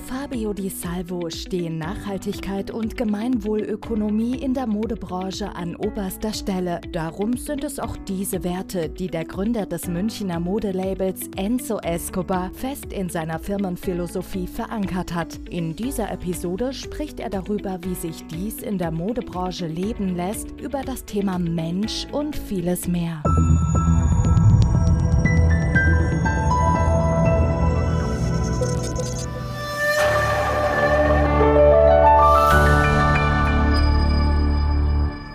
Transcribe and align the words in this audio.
Fabio 0.00 0.52
Di 0.52 0.68
Salvo 0.68 1.30
stehen 1.30 1.78
Nachhaltigkeit 1.78 2.70
und 2.70 2.96
Gemeinwohlökonomie 2.96 4.36
in 4.36 4.54
der 4.54 4.66
Modebranche 4.66 5.54
an 5.54 5.76
oberster 5.76 6.32
Stelle. 6.32 6.80
Darum 6.92 7.36
sind 7.36 7.62
es 7.64 7.78
auch 7.78 7.96
diese 8.08 8.42
Werte, 8.42 8.88
die 8.88 9.08
der 9.08 9.24
Gründer 9.24 9.66
des 9.66 9.86
Münchner 9.86 10.40
Modelabels 10.40 11.28
Enzo 11.36 11.78
Escobar 11.78 12.50
fest 12.52 12.92
in 12.92 13.08
seiner 13.08 13.38
Firmenphilosophie 13.38 14.46
verankert 14.46 15.14
hat. 15.14 15.38
In 15.50 15.76
dieser 15.76 16.10
Episode 16.10 16.72
spricht 16.72 17.20
er 17.20 17.30
darüber, 17.30 17.78
wie 17.82 17.94
sich 17.94 18.26
dies 18.26 18.62
in 18.62 18.78
der 18.78 18.90
Modebranche 18.90 19.66
leben 19.66 20.16
lässt, 20.16 20.60
über 20.60 20.82
das 20.82 21.04
Thema 21.04 21.38
Mensch 21.38 22.06
und 22.12 22.34
vieles 22.34 22.88
mehr. 22.88 23.22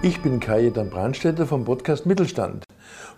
Ich 0.05 0.21
bin 0.21 0.39
Kajetan 0.39 0.91
Brandstätter 0.91 1.47
vom 1.47 1.65
Podcast 1.65 2.05
Mittelstand. 2.05 2.63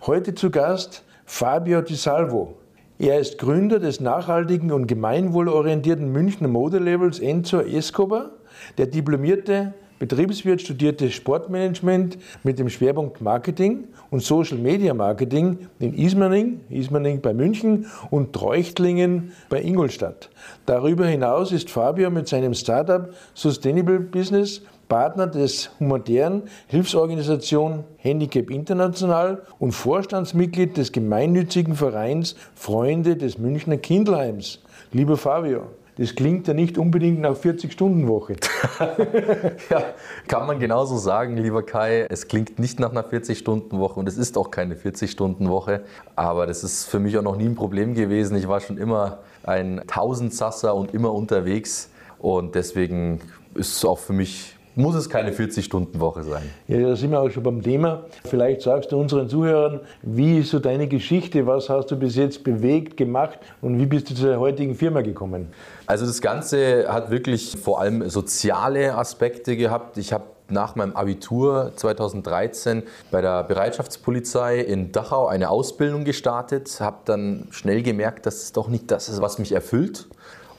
Heute 0.06 0.34
zu 0.34 0.48
Gast 0.48 1.04
Fabio 1.26 1.82
Di 1.82 1.94
Salvo. 1.94 2.54
Er 2.98 3.20
ist 3.20 3.36
Gründer 3.36 3.78
des 3.78 4.00
nachhaltigen 4.00 4.72
und 4.72 4.86
gemeinwohlorientierten 4.86 6.10
Münchner 6.10 6.48
Modelabels 6.48 7.18
Enzo 7.18 7.60
Escobar, 7.60 8.30
der 8.78 8.86
diplomierte 8.86 9.74
Betriebswirt 9.98 10.62
studierte 10.62 11.10
Sportmanagement 11.10 12.16
mit 12.42 12.58
dem 12.58 12.70
Schwerpunkt 12.70 13.20
Marketing 13.20 13.84
und 14.10 14.22
Social 14.22 14.56
Media 14.56 14.94
Marketing 14.94 15.68
in 15.80 15.92
Ismaning, 15.92 16.60
Ismaning 16.70 17.20
bei 17.20 17.34
München 17.34 17.84
und 18.10 18.32
Treuchtlingen 18.32 19.32
bei 19.50 19.60
Ingolstadt. 19.60 20.30
Darüber 20.64 21.06
hinaus 21.06 21.52
ist 21.52 21.68
Fabio 21.68 22.08
mit 22.08 22.28
seinem 22.28 22.54
Startup 22.54 23.12
Sustainable 23.34 24.00
Business 24.00 24.62
Partner 24.88 25.26
des 25.26 25.70
humanitären 25.78 26.44
Hilfsorganisation 26.66 27.84
Handicap 27.96 28.50
International 28.50 29.42
und 29.58 29.72
Vorstandsmitglied 29.72 30.76
des 30.76 30.92
gemeinnützigen 30.92 31.74
Vereins 31.74 32.36
Freunde 32.54 33.16
des 33.16 33.38
Münchner 33.38 33.76
Kindelheims. 33.76 34.60
Lieber 34.92 35.16
Fabio, 35.16 35.64
das 35.98 36.14
klingt 36.14 36.46
ja 36.46 36.54
nicht 36.54 36.78
unbedingt 36.78 37.20
nach 37.20 37.34
40-Stunden-Woche. 37.34 38.36
ja, 39.70 39.82
kann 40.28 40.46
man 40.46 40.60
genauso 40.60 40.96
sagen, 40.96 41.36
lieber 41.36 41.64
Kai. 41.64 42.06
Es 42.08 42.28
klingt 42.28 42.60
nicht 42.60 42.78
nach 42.78 42.92
einer 42.92 43.02
40-Stunden-Woche 43.02 43.98
und 43.98 44.08
es 44.08 44.16
ist 44.16 44.38
auch 44.38 44.52
keine 44.52 44.76
40-Stunden-Woche. 44.76 45.82
Aber 46.14 46.46
das 46.46 46.62
ist 46.62 46.84
für 46.84 47.00
mich 47.00 47.18
auch 47.18 47.22
noch 47.22 47.36
nie 47.36 47.46
ein 47.46 47.56
Problem 47.56 47.94
gewesen. 47.94 48.36
Ich 48.36 48.46
war 48.46 48.60
schon 48.60 48.78
immer 48.78 49.18
ein 49.42 49.82
Tausendsasser 49.88 50.74
und 50.74 50.94
immer 50.94 51.12
unterwegs. 51.12 51.90
Und 52.20 52.54
deswegen 52.54 53.20
ist 53.54 53.76
es 53.76 53.84
auch 53.84 53.98
für 53.98 54.12
mich 54.12 54.57
muss 54.78 54.94
es 54.94 55.10
keine 55.10 55.32
40-Stunden-Woche 55.32 56.22
sein. 56.22 56.42
Ja, 56.68 56.78
da 56.78 56.94
sind 56.94 57.10
wir 57.10 57.20
auch 57.20 57.30
schon 57.30 57.42
beim 57.42 57.60
Thema. 57.62 58.04
Vielleicht 58.24 58.62
sagst 58.62 58.92
du 58.92 59.00
unseren 59.00 59.28
Zuhörern, 59.28 59.80
wie 60.02 60.38
ist 60.38 60.50
so 60.50 60.60
deine 60.60 60.86
Geschichte? 60.86 61.46
Was 61.46 61.68
hast 61.68 61.90
du 61.90 61.96
bis 61.96 62.14
jetzt 62.14 62.44
bewegt, 62.44 62.96
gemacht 62.96 63.40
und 63.60 63.80
wie 63.80 63.86
bist 63.86 64.08
du 64.08 64.14
zu 64.14 64.26
der 64.26 64.38
heutigen 64.38 64.76
Firma 64.76 65.00
gekommen? 65.00 65.48
Also 65.86 66.06
das 66.06 66.20
Ganze 66.20 66.86
hat 66.92 67.10
wirklich 67.10 67.56
vor 67.60 67.80
allem 67.80 68.08
soziale 68.08 68.94
Aspekte 68.94 69.56
gehabt. 69.56 69.98
Ich 69.98 70.12
habe 70.12 70.24
nach 70.48 70.76
meinem 70.76 70.94
Abitur 70.94 71.72
2013 71.74 72.84
bei 73.10 73.20
der 73.20 73.42
Bereitschaftspolizei 73.42 74.60
in 74.60 74.92
Dachau 74.92 75.26
eine 75.26 75.50
Ausbildung 75.50 76.04
gestartet, 76.04 76.80
habe 76.80 76.98
dann 77.04 77.48
schnell 77.50 77.82
gemerkt, 77.82 78.26
dass 78.26 78.44
es 78.44 78.52
doch 78.52 78.68
nicht 78.68 78.90
das 78.92 79.08
ist, 79.08 79.20
was 79.20 79.40
mich 79.40 79.50
erfüllt 79.50 80.08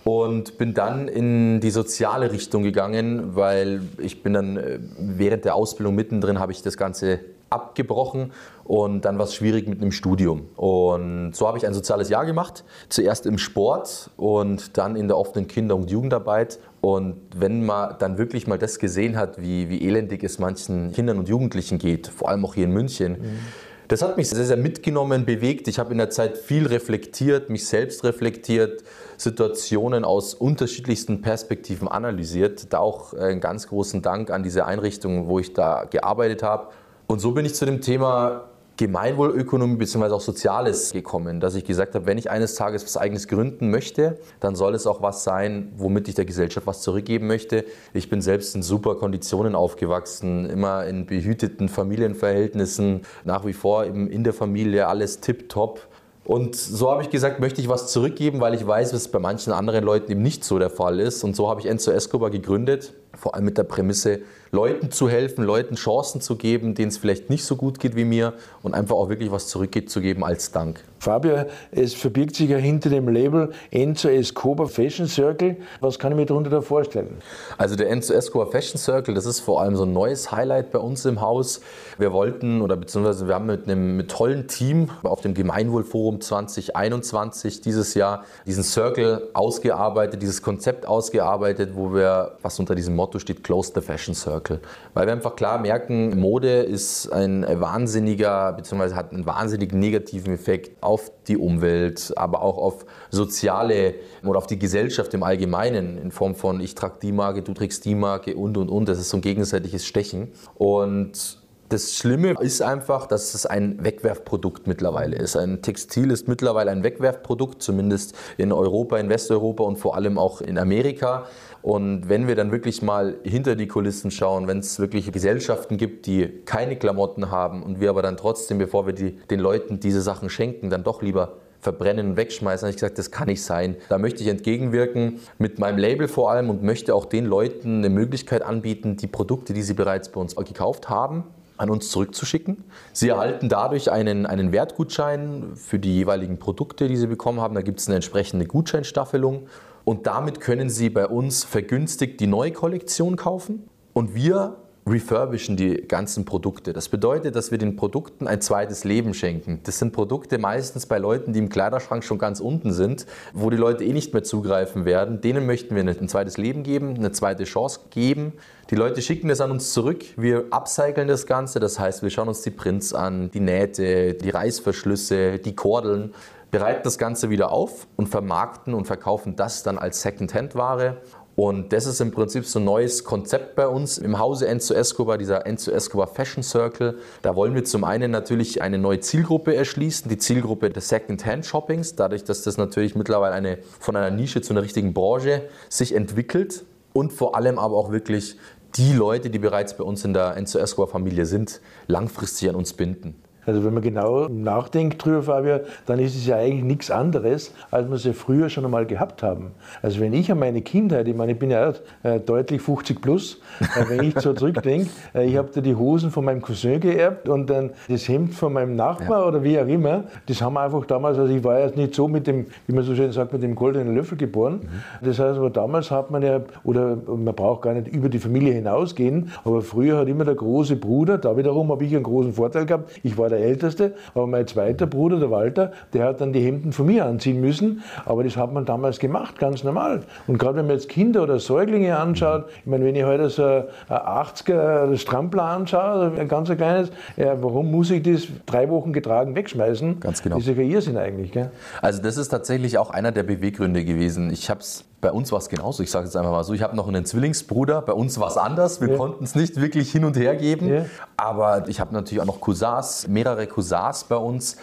und 0.09 0.57
bin 0.57 0.73
dann 0.73 1.07
in 1.07 1.59
die 1.59 1.69
soziale 1.69 2.31
Richtung 2.31 2.63
gegangen, 2.63 3.35
weil 3.35 3.81
ich 3.99 4.23
bin 4.23 4.33
dann 4.33 4.57
äh, 4.57 4.79
während 4.97 5.45
der 5.45 5.53
Ausbildung 5.53 5.93
mittendrin 5.93 6.39
habe 6.39 6.51
ich 6.51 6.63
das 6.63 6.77
Ganze 6.77 7.19
abgebrochen 7.51 8.31
und 8.63 9.05
dann 9.05 9.19
war 9.19 9.25
es 9.25 9.35
schwierig 9.35 9.67
mit 9.67 9.81
einem 9.81 9.91
Studium. 9.91 10.47
Und 10.55 11.33
so 11.33 11.47
habe 11.47 11.59
ich 11.59 11.67
ein 11.67 11.75
soziales 11.75 12.09
Jahr 12.09 12.25
gemacht, 12.25 12.63
zuerst 12.89 13.27
im 13.27 13.37
Sport 13.37 14.09
und 14.17 14.77
dann 14.79 14.95
in 14.95 15.07
der 15.07 15.17
offenen 15.17 15.47
Kinder- 15.47 15.75
und 15.75 15.91
Jugendarbeit. 15.91 16.59
Und 16.81 17.17
wenn 17.35 17.63
man 17.65 17.95
dann 17.99 18.17
wirklich 18.17 18.47
mal 18.47 18.57
das 18.57 18.79
gesehen 18.79 19.15
hat, 19.15 19.39
wie, 19.39 19.69
wie 19.69 19.85
elendig 19.87 20.23
es 20.23 20.39
manchen 20.39 20.91
Kindern 20.91 21.19
und 21.19 21.29
Jugendlichen 21.29 21.77
geht, 21.77 22.07
vor 22.07 22.29
allem 22.29 22.45
auch 22.45 22.55
hier 22.55 22.65
in 22.65 22.71
München, 22.71 23.11
mhm 23.13 23.39
das 23.89 24.03
hat 24.03 24.17
mich 24.17 24.29
sehr, 24.29 24.45
sehr 24.45 24.55
mitgenommen, 24.55 25.25
bewegt. 25.25 25.67
Ich 25.67 25.79
habe 25.79 25.91
in 25.91 25.97
der 25.97 26.11
Zeit 26.11 26.37
viel 26.37 26.67
reflektiert, 26.67 27.49
mich 27.49 27.67
selbst 27.67 28.03
reflektiert, 28.03 28.83
Situationen 29.17 30.05
aus 30.05 30.35
unterschiedlichsten 30.35 31.21
Perspektiven 31.21 31.87
analysiert. 31.87 32.71
Da 32.71 32.77
auch 32.77 33.13
einen 33.15 33.41
ganz 33.41 33.67
großen 33.67 34.03
Dank 34.03 34.29
an 34.29 34.43
diese 34.43 34.67
Einrichtung, 34.67 35.27
wo 35.27 35.39
ich 35.39 35.53
da 35.53 35.85
gearbeitet 35.85 36.43
habe. 36.43 36.67
Und 37.07 37.19
so 37.19 37.31
bin 37.31 37.45
ich 37.45 37.55
zu 37.55 37.65
dem 37.65 37.81
Thema 37.81 38.48
Gemeinwohlökonomie 38.79 39.75
bzw. 39.75 40.05
auch 40.13 40.21
Soziales 40.21 40.93
gekommen, 40.93 41.41
dass 41.41 41.53
ich 41.55 41.65
gesagt 41.65 41.95
habe, 41.95 42.05
wenn 42.05 42.17
ich 42.17 42.31
eines 42.31 42.55
Tages 42.55 42.85
was 42.85 42.95
eigenes 42.95 43.27
gründen 43.27 43.69
möchte, 43.69 44.17
dann 44.39 44.55
soll 44.55 44.73
es 44.73 44.87
auch 44.87 45.01
was 45.01 45.25
sein, 45.25 45.73
womit 45.75 46.07
ich 46.07 46.15
der 46.15 46.23
Gesellschaft 46.23 46.65
was 46.65 46.81
zurückgeben 46.81 47.27
möchte. 47.27 47.65
Ich 47.93 48.09
bin 48.09 48.21
selbst 48.21 48.55
in 48.55 48.63
super 48.63 48.95
Konditionen 48.95 49.53
aufgewachsen, 49.53 50.49
immer 50.49 50.85
in 50.85 51.05
behüteten 51.05 51.67
Familienverhältnissen, 51.67 53.01
nach 53.25 53.45
wie 53.45 53.51
vor 53.51 53.85
eben 53.85 54.09
in 54.09 54.23
der 54.23 54.31
Familie 54.31 54.87
alles 54.87 55.19
tipptopp. 55.19 55.85
Und 56.23 56.55
so 56.55 56.89
habe 56.89 57.01
ich 57.01 57.09
gesagt, 57.09 57.41
möchte 57.41 57.59
ich 57.59 57.67
was 57.67 57.91
zurückgeben, 57.91 58.39
weil 58.39 58.53
ich 58.53 58.65
weiß, 58.65 58.93
es 58.93 59.09
bei 59.09 59.19
manchen 59.19 59.51
anderen 59.51 59.83
Leuten 59.83 60.09
eben 60.09 60.21
nicht 60.21 60.45
so 60.45 60.57
der 60.57 60.69
Fall 60.69 61.01
ist. 61.01 61.25
Und 61.25 61.35
so 61.35 61.49
habe 61.49 61.59
ich 61.59 61.65
Enzo 61.65 61.91
Escobar 61.91 62.29
gegründet, 62.29 62.93
vor 63.15 63.35
allem 63.35 63.45
mit 63.45 63.57
der 63.57 63.63
Prämisse, 63.63 64.21
Leuten 64.51 64.89
zu 64.89 65.07
helfen, 65.09 65.43
Leuten 65.43 65.75
Chancen 65.75 66.21
zu 66.21 66.35
geben, 66.35 66.73
denen 66.73 66.89
es 66.89 66.97
vielleicht 66.97 67.29
nicht 67.29 67.45
so 67.45 67.55
gut 67.55 67.79
geht 67.79 67.95
wie 67.95 68.05
mir 68.05 68.33
und 68.63 68.73
einfach 68.73 68.95
auch 68.95 69.09
wirklich 69.09 69.31
was 69.31 69.47
zurückzugeben 69.47 70.23
als 70.23 70.51
Dank. 70.51 70.83
Fabio, 70.99 71.45
es 71.71 71.93
verbirgt 71.93 72.35
sich 72.35 72.49
ja 72.49 72.57
hinter 72.57 72.89
dem 72.89 73.07
Label 73.07 73.51
Enzo 73.71 74.09
Escobar 74.09 74.67
Fashion 74.67 75.07
Circle. 75.07 75.55
Was 75.79 75.97
kann 75.97 76.11
ich 76.11 76.17
mir 76.17 76.25
darunter 76.25 76.61
vorstellen? 76.61 77.19
Also 77.57 77.75
der 77.75 77.89
Enzo 77.89 78.13
Escobar 78.13 78.47
Fashion 78.51 78.77
Circle, 78.77 79.13
das 79.13 79.25
ist 79.25 79.39
vor 79.39 79.61
allem 79.61 79.75
so 79.77 79.83
ein 79.83 79.93
neues 79.93 80.31
Highlight 80.31 80.71
bei 80.71 80.79
uns 80.79 81.05
im 81.05 81.21
Haus. 81.21 81.61
Wir 81.97 82.11
wollten 82.11 82.61
oder 82.61 82.75
beziehungsweise 82.75 83.27
wir 83.27 83.35
haben 83.35 83.45
mit 83.45 83.65
einem 83.65 83.95
mit 83.95 84.11
tollen 84.11 84.47
Team 84.47 84.89
auf 85.03 85.21
dem 85.21 85.35
Gemeinwohlforum 85.35 86.19
2021 86.19 87.61
dieses 87.61 87.93
Jahr 87.93 88.25
diesen 88.45 88.63
Circle 88.63 89.29
ausgearbeitet, 89.33 90.21
dieses 90.21 90.41
Konzept 90.41 90.85
ausgearbeitet, 90.85 91.71
wo 91.75 91.93
wir, 91.93 92.37
was 92.41 92.59
unter 92.59 92.75
diesem 92.75 92.95
Motto 92.99 93.17
steht, 93.17 93.43
Close 93.43 93.71
the 93.73 93.81
Fashion 93.81 94.13
Circle. 94.13 94.59
Weil 94.93 95.07
wir 95.07 95.13
einfach 95.13 95.35
klar 95.35 95.57
merken, 95.57 96.19
Mode 96.19 96.61
ist 96.63 97.11
ein 97.11 97.45
wahnsinniger, 97.47 98.51
beziehungsweise 98.53 98.95
hat 98.95 99.13
einen 99.13 99.25
wahnsinnig 99.25 99.73
negativen 99.73 100.33
Effekt 100.33 100.83
auf 100.83 101.11
die 101.27 101.37
Umwelt, 101.37 102.13
aber 102.17 102.41
auch 102.41 102.57
auf 102.57 102.85
soziale 103.09 103.95
oder 104.23 104.37
auf 104.37 104.47
die 104.47 104.59
Gesellschaft 104.59 105.13
im 105.13 105.23
Allgemeinen 105.23 105.97
in 105.97 106.11
Form 106.11 106.35
von 106.35 106.59
ich 106.59 106.75
trage 106.75 106.95
die 107.01 107.13
Marke, 107.13 107.41
du 107.41 107.53
trägst 107.53 107.85
die 107.85 107.95
Marke 107.95 108.35
und 108.35 108.57
und 108.57 108.69
und. 108.69 108.89
Das 108.89 108.99
ist 108.99 109.09
so 109.09 109.17
ein 109.17 109.21
gegenseitiges 109.21 109.85
Stechen. 109.85 110.33
Und 110.55 111.38
das 111.69 111.93
Schlimme 111.95 112.33
ist 112.39 112.61
einfach, 112.61 113.05
dass 113.05 113.35
es 113.35 113.45
ein 113.45 113.83
Wegwerfprodukt 113.83 114.65
mittlerweile 114.65 115.15
ist. 115.15 115.35
Ein 115.35 115.61
Textil 115.61 116.09
ist 116.09 116.27
mittlerweile 116.27 116.71
ein 116.71 116.83
Wegwerfprodukt, 116.83 117.61
zumindest 117.61 118.15
in 118.37 118.51
Europa, 118.51 118.97
in 118.97 119.09
Westeuropa 119.09 119.63
und 119.63 119.77
vor 119.77 119.95
allem 119.95 120.17
auch 120.17 120.41
in 120.41 120.57
Amerika. 120.57 121.27
Und 121.61 122.09
wenn 122.09 122.27
wir 122.27 122.35
dann 122.35 122.51
wirklich 122.51 122.81
mal 122.81 123.17
hinter 123.23 123.55
die 123.55 123.67
Kulissen 123.67 124.09
schauen, 124.09 124.47
wenn 124.47 124.59
es 124.59 124.79
wirklich 124.79 125.11
Gesellschaften 125.11 125.77
gibt, 125.77 126.07
die 126.07 126.27
keine 126.45 126.75
Klamotten 126.75 127.29
haben 127.29 127.61
und 127.61 127.79
wir 127.79 127.91
aber 127.91 128.01
dann 128.01 128.17
trotzdem, 128.17 128.57
bevor 128.57 128.87
wir 128.87 128.93
die, 128.93 129.11
den 129.11 129.39
Leuten 129.39 129.79
diese 129.79 130.01
Sachen 130.01 130.29
schenken, 130.29 130.71
dann 130.71 130.83
doch 130.83 131.03
lieber 131.03 131.37
verbrennen 131.59 132.11
und 132.11 132.17
wegschmeißen, 132.17 132.65
habe 132.65 132.69
ich 132.71 132.77
gesagt, 132.77 132.97
das 132.97 133.11
kann 133.11 133.27
nicht 133.27 133.43
sein. 133.43 133.75
Da 133.89 133.97
möchte 133.97 134.23
ich 134.23 134.29
entgegenwirken 134.29 135.19
mit 135.37 135.59
meinem 135.59 135.77
Label 135.77 136.07
vor 136.07 136.31
allem 136.31 136.49
und 136.49 136.63
möchte 136.63 136.95
auch 136.95 137.05
den 137.05 137.25
Leuten 137.25 137.79
eine 137.79 137.89
Möglichkeit 137.89 138.41
anbieten, 138.41 138.95
die 138.95 139.07
Produkte, 139.07 139.53
die 139.53 139.61
sie 139.61 139.73
bereits 139.73 140.09
bei 140.09 140.21
uns 140.21 140.35
gekauft 140.35 140.89
haben, 140.89 141.25
an 141.59 141.69
uns 141.69 141.89
zurückzuschicken. 141.91 142.63
Sie 142.93 143.09
erhalten 143.09 143.49
dadurch 143.49 143.91
einen, 143.91 144.25
einen 144.25 144.51
Wertgutschein 144.51 145.51
für 145.55 145.77
die 145.77 145.93
jeweiligen 145.95 146.39
Produkte, 146.39 146.87
die 146.87 146.95
Sie 146.95 147.07
bekommen 147.07 147.41
haben. 147.41 147.53
Da 147.53 147.61
gibt 147.61 147.79
es 147.79 147.87
eine 147.87 147.95
entsprechende 147.95 148.45
Gutscheinstaffelung. 148.45 149.47
Und 149.83 150.07
damit 150.07 150.39
können 150.39 150.69
Sie 150.69 150.89
bei 150.89 151.07
uns 151.07 151.43
vergünstigt 151.43 152.19
die 152.19 152.27
neue 152.27 152.51
Kollektion 152.51 153.17
kaufen. 153.17 153.69
Und 153.93 154.15
wir 154.15 154.55
refurbischen 154.87 155.55
die 155.55 155.87
ganzen 155.87 156.25
Produkte. 156.25 156.73
Das 156.73 156.89
bedeutet, 156.89 157.35
dass 157.35 157.51
wir 157.51 157.57
den 157.57 157.75
Produkten 157.75 158.27
ein 158.27 158.41
zweites 158.41 158.83
Leben 158.83 159.13
schenken. 159.13 159.59
Das 159.63 159.79
sind 159.79 159.93
Produkte 159.93 160.37
meistens 160.37 160.85
bei 160.85 160.97
Leuten, 160.97 161.33
die 161.33 161.39
im 161.39 161.49
Kleiderschrank 161.49 162.03
schon 162.03 162.17
ganz 162.17 162.39
unten 162.39 162.71
sind, 162.71 163.05
wo 163.33 163.49
die 163.49 163.57
Leute 163.57 163.83
eh 163.83 163.93
nicht 163.93 164.13
mehr 164.13 164.23
zugreifen 164.23 164.85
werden. 164.85 165.21
Denen 165.21 165.45
möchten 165.45 165.75
wir 165.75 165.83
ein 165.83 166.09
zweites 166.09 166.37
Leben 166.37 166.63
geben, 166.63 166.95
eine 166.95 167.11
zweite 167.11 167.43
Chance 167.43 167.81
geben. 167.89 168.33
Die 168.69 168.75
Leute 168.75 169.01
schicken 169.01 169.29
das 169.29 169.41
an 169.41 169.51
uns 169.51 169.73
zurück. 169.73 170.03
Wir 170.15 170.45
upcyclen 170.51 171.07
das 171.07 171.25
Ganze. 171.25 171.59
Das 171.59 171.79
heißt, 171.79 172.03
wir 172.03 172.09
schauen 172.09 172.27
uns 172.27 172.41
die 172.41 172.51
Prints 172.51 172.93
an, 172.93 173.31
die 173.31 173.39
Nähte, 173.39 174.13
die 174.13 174.29
Reißverschlüsse, 174.29 175.39
die 175.39 175.55
Kordeln 175.55 176.13
bereiten 176.51 176.81
das 176.83 176.97
Ganze 176.97 177.29
wieder 177.29 177.51
auf 177.51 177.87
und 177.95 178.07
vermarkten 178.07 178.73
und 178.73 178.85
verkaufen 178.85 179.35
das 179.35 179.63
dann 179.63 179.77
als 179.77 180.01
Second-Hand-Ware. 180.01 180.97
Und 181.39 181.71
das 181.71 181.85
ist 181.85 182.01
im 182.01 182.11
Prinzip 182.11 182.45
so 182.45 182.59
ein 182.59 182.65
neues 182.65 183.05
Konzept 183.05 183.55
bei 183.55 183.65
uns 183.65 183.97
im 183.97 184.19
Hause 184.19 184.45
Enzo 184.49 184.73
Escobar, 184.73 185.17
dieser 185.17 185.45
Enzo 185.45 185.71
Escobar 185.71 186.07
Fashion 186.07 186.43
Circle. 186.43 186.97
Da 187.21 187.33
wollen 187.33 187.55
wir 187.55 187.63
zum 187.63 187.85
einen 187.85 188.11
natürlich 188.11 188.61
eine 188.61 188.77
neue 188.77 188.99
Zielgruppe 188.99 189.55
erschließen, 189.55 190.09
die 190.09 190.17
Zielgruppe 190.17 190.69
des 190.69 190.89
Second-Hand-Shoppings, 190.89 191.95
dadurch, 191.95 192.25
dass 192.25 192.41
das 192.41 192.57
natürlich 192.57 192.93
mittlerweile 192.93 193.35
eine, 193.35 193.59
von 193.79 193.95
einer 193.95 194.13
Nische 194.13 194.41
zu 194.41 194.51
einer 194.51 194.63
richtigen 194.63 194.93
Branche 194.93 195.43
sich 195.69 195.95
entwickelt 195.95 196.65
und 196.91 197.13
vor 197.13 197.37
allem 197.37 197.57
aber 197.57 197.77
auch 197.77 197.89
wirklich 197.89 198.35
die 198.75 198.91
Leute, 198.91 199.29
die 199.29 199.39
bereits 199.39 199.77
bei 199.77 199.85
uns 199.85 200.03
in 200.03 200.13
der 200.13 200.35
Enzo 200.35 200.59
Escobar 200.59 200.91
Familie 200.91 201.25
sind, 201.25 201.61
langfristig 201.87 202.49
an 202.49 202.55
uns 202.55 202.73
binden. 202.73 203.15
Also 203.45 203.63
wenn 203.63 203.73
man 203.73 203.81
genau 203.81 204.27
nachdenkt 204.27 205.03
drüber, 205.03 205.23
Fabio, 205.23 205.59
dann 205.85 205.99
ist 205.99 206.15
es 206.15 206.27
ja 206.27 206.37
eigentlich 206.37 206.63
nichts 206.63 206.91
anderes, 206.91 207.53
als 207.71 207.87
wir 207.87 207.95
es 207.95 208.03
ja 208.03 208.13
früher 208.13 208.49
schon 208.49 208.65
einmal 208.65 208.85
gehabt 208.85 209.23
haben. 209.23 209.51
Also 209.81 209.99
wenn 209.99 210.13
ich 210.13 210.31
an 210.31 210.39
meine 210.39 210.61
Kindheit, 210.61 211.07
ich 211.07 211.15
meine, 211.15 211.31
ich 211.31 211.39
bin 211.39 211.51
ja 211.51 211.73
äh, 212.03 212.19
deutlich 212.19 212.61
50 212.61 213.01
plus, 213.01 213.41
äh, 213.59 213.89
wenn 213.89 214.03
ich 214.03 214.19
so 214.19 214.33
zurückdenke, 214.33 214.89
äh, 215.15 215.25
ich 215.25 215.37
habe 215.37 215.49
da 215.53 215.61
die 215.61 215.75
Hosen 215.75 216.11
von 216.11 216.25
meinem 216.25 216.41
Cousin 216.41 216.79
geerbt 216.79 217.29
und 217.29 217.49
dann 217.49 217.71
das 217.87 218.07
Hemd 218.07 218.33
von 218.33 218.53
meinem 218.53 218.75
Nachbar 218.75 219.21
ja. 219.21 219.27
oder 219.27 219.43
wie 219.43 219.59
auch 219.59 219.67
immer, 219.67 220.03
das 220.27 220.41
haben 220.41 220.53
wir 220.53 220.61
einfach 220.61 220.85
damals, 220.85 221.17
also 221.17 221.33
ich 221.33 221.43
war 221.43 221.59
ja 221.59 221.69
nicht 221.69 221.95
so 221.95 222.07
mit 222.07 222.27
dem, 222.27 222.45
wie 222.67 222.73
man 222.73 222.83
so 222.83 222.95
schön 222.95 223.11
sagt, 223.11 223.33
mit 223.33 223.41
dem 223.41 223.55
goldenen 223.55 223.95
Löffel 223.95 224.17
geboren. 224.17 224.61
Mhm. 224.61 225.05
Das 225.05 225.19
heißt, 225.19 225.37
aber 225.37 225.49
damals 225.49 225.91
hat 225.91 226.11
man 226.11 226.21
ja, 226.21 226.41
oder 226.63 226.97
man 227.07 227.33
braucht 227.33 227.63
gar 227.63 227.73
nicht 227.73 227.87
über 227.87 228.09
die 228.09 228.19
Familie 228.19 228.53
hinausgehen, 228.53 229.31
aber 229.43 229.61
früher 229.61 229.97
hat 229.97 230.07
immer 230.07 230.25
der 230.25 230.35
große 230.35 230.75
Bruder, 230.75 231.17
da 231.17 231.35
wiederum 231.35 231.71
habe 231.71 231.83
ich 231.83 231.95
einen 231.95 232.03
großen 232.03 232.33
Vorteil 232.33 232.65
gehabt, 232.65 232.91
ich 233.03 233.17
war 233.17 233.29
der 233.29 233.38
der 233.39 233.47
Älteste, 233.47 233.93
aber 234.13 234.27
mein 234.27 234.47
zweiter 234.47 234.85
Bruder, 234.85 235.19
der 235.19 235.31
Walter, 235.31 235.71
der 235.93 236.05
hat 236.05 236.21
dann 236.21 236.33
die 236.33 236.41
Hemden 236.41 236.71
von 236.71 236.85
mir 236.85 237.05
anziehen 237.05 237.41
müssen. 237.41 237.81
Aber 238.05 238.23
das 238.23 238.37
hat 238.37 238.53
man 238.53 238.65
damals 238.65 238.99
gemacht, 238.99 239.39
ganz 239.39 239.63
normal. 239.63 240.01
Und 240.27 240.37
gerade 240.37 240.57
wenn 240.57 240.67
man 240.67 240.75
jetzt 240.75 240.89
Kinder 240.89 241.23
oder 241.23 241.39
Säuglinge 241.39 241.97
anschaut, 241.97 242.45
ich 242.59 242.65
meine, 242.65 242.85
wenn 242.85 242.95
ich 242.95 243.03
heute 243.03 243.29
so 243.29 243.43
ein 243.43 243.63
80er 243.89 244.97
Strampler 244.97 245.43
anschaue, 245.43 246.11
ein 246.17 246.27
ganz 246.27 246.49
kleines, 246.49 246.91
ja, 247.17 247.41
warum 247.41 247.71
muss 247.71 247.91
ich 247.91 248.03
das 248.03 248.27
drei 248.45 248.69
Wochen 248.69 248.93
getragen 248.93 249.35
wegschmeißen? 249.35 249.99
Ganz 249.99 250.21
genau. 250.21 250.37
Das 250.37 250.47
ist 250.47 250.57
ja 250.57 250.63
Irrsinn 250.63 250.97
eigentlich. 250.97 251.31
Gell? 251.31 251.51
Also 251.81 252.01
das 252.01 252.17
ist 252.17 252.29
tatsächlich 252.29 252.77
auch 252.77 252.89
einer 252.89 253.11
der 253.11 253.23
Beweggründe 253.23 253.83
gewesen. 253.85 254.31
Ich 254.31 254.49
habe 254.49 254.59
es 254.59 254.88
bei 255.01 255.11
uns 255.11 255.31
war 255.31 255.39
es 255.39 255.49
genauso. 255.49 255.83
Ich 255.83 255.91
sage 255.91 256.07
es 256.07 256.15
einfach 256.15 256.31
mal 256.31 256.43
so. 256.43 256.53
Ich 256.53 256.61
habe 256.61 256.75
noch 256.75 256.87
einen 256.87 257.05
Zwillingsbruder. 257.05 257.81
Bei 257.81 257.93
uns 257.93 258.19
war 258.19 258.27
es 258.27 258.37
anders. 258.37 258.81
Wir 258.81 258.89
ja. 258.89 258.97
konnten 258.97 259.23
es 259.23 259.35
nicht 259.35 259.55
wirklich 259.55 259.91
hin 259.91 260.03
und 260.03 260.17
her 260.17 260.35
geben. 260.35 260.67
Ja. 260.67 260.85
Aber 261.15 261.67
ich 261.67 261.79
habe 261.79 261.93
natürlich 261.93 262.21
auch 262.21 262.25
noch 262.25 262.41
Cousins, 262.41 263.07
mehrere 263.07 263.47
Cousins 263.47 264.03
bei 264.03 264.17
uns. 264.17 264.57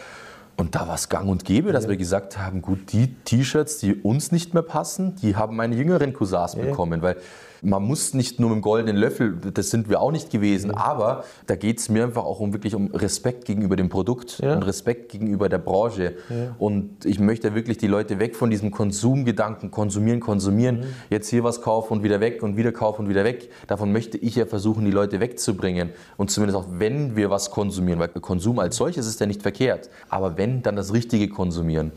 Und 0.58 0.74
da 0.74 0.88
war 0.88 0.94
es 0.94 1.08
gang 1.08 1.28
und 1.28 1.44
gäbe, 1.44 1.72
dass 1.72 1.84
ja. 1.84 1.90
wir 1.90 1.96
gesagt 1.96 2.38
haben, 2.38 2.62
gut, 2.62 2.92
die 2.92 3.14
T-Shirts, 3.14 3.78
die 3.78 3.94
uns 3.94 4.32
nicht 4.32 4.54
mehr 4.54 4.62
passen, 4.62 5.14
die 5.16 5.36
haben 5.36 5.56
meine 5.56 5.74
jüngeren 5.74 6.12
Cousins 6.12 6.54
bekommen. 6.54 7.02
Weil 7.02 7.16
man 7.66 7.82
muss 7.82 8.14
nicht 8.14 8.38
nur 8.38 8.50
mit 8.50 8.58
dem 8.58 8.62
goldenen 8.62 8.96
Löffel, 8.96 9.36
das 9.52 9.70
sind 9.70 9.88
wir 9.88 10.00
auch 10.00 10.12
nicht 10.12 10.30
gewesen, 10.30 10.70
ja. 10.70 10.76
aber 10.76 11.24
da 11.46 11.56
geht 11.56 11.80
es 11.80 11.88
mir 11.88 12.04
einfach 12.04 12.24
auch 12.24 12.38
um 12.38 12.52
wirklich 12.52 12.76
um 12.76 12.94
Respekt 12.94 13.44
gegenüber 13.44 13.74
dem 13.74 13.88
Produkt 13.88 14.38
ja. 14.38 14.54
und 14.54 14.62
Respekt 14.62 15.10
gegenüber 15.10 15.48
der 15.48 15.58
Branche. 15.58 16.14
Ja. 16.30 16.54
Und 16.58 17.04
ich 17.04 17.18
möchte 17.18 17.56
wirklich 17.56 17.76
die 17.76 17.88
Leute 17.88 18.20
weg 18.20 18.36
von 18.36 18.50
diesem 18.50 18.70
Konsumgedanken, 18.70 19.72
konsumieren, 19.72 20.20
konsumieren, 20.20 20.80
mhm. 20.80 20.84
jetzt 21.10 21.28
hier 21.28 21.42
was 21.42 21.60
kaufen 21.60 21.94
und 21.94 22.02
wieder 22.04 22.20
weg 22.20 22.42
und 22.44 22.56
wieder 22.56 22.70
kaufen 22.70 23.02
und 23.02 23.08
wieder 23.08 23.24
weg. 23.24 23.50
Davon 23.66 23.92
möchte 23.92 24.16
ich 24.16 24.36
ja 24.36 24.46
versuchen, 24.46 24.84
die 24.84 24.92
Leute 24.92 25.18
wegzubringen. 25.18 25.90
Und 26.16 26.30
zumindest 26.30 26.56
auch, 26.56 26.66
wenn 26.78 27.16
wir 27.16 27.30
was 27.30 27.50
konsumieren, 27.50 27.98
weil 27.98 28.08
Konsum 28.08 28.60
als 28.60 28.76
solches 28.76 29.08
ist 29.08 29.18
ja 29.18 29.26
nicht 29.26 29.42
verkehrt, 29.42 29.90
aber 30.08 30.38
wenn, 30.38 30.62
dann 30.62 30.76
das 30.76 30.92
Richtige 30.92 31.28
konsumieren. 31.28 31.90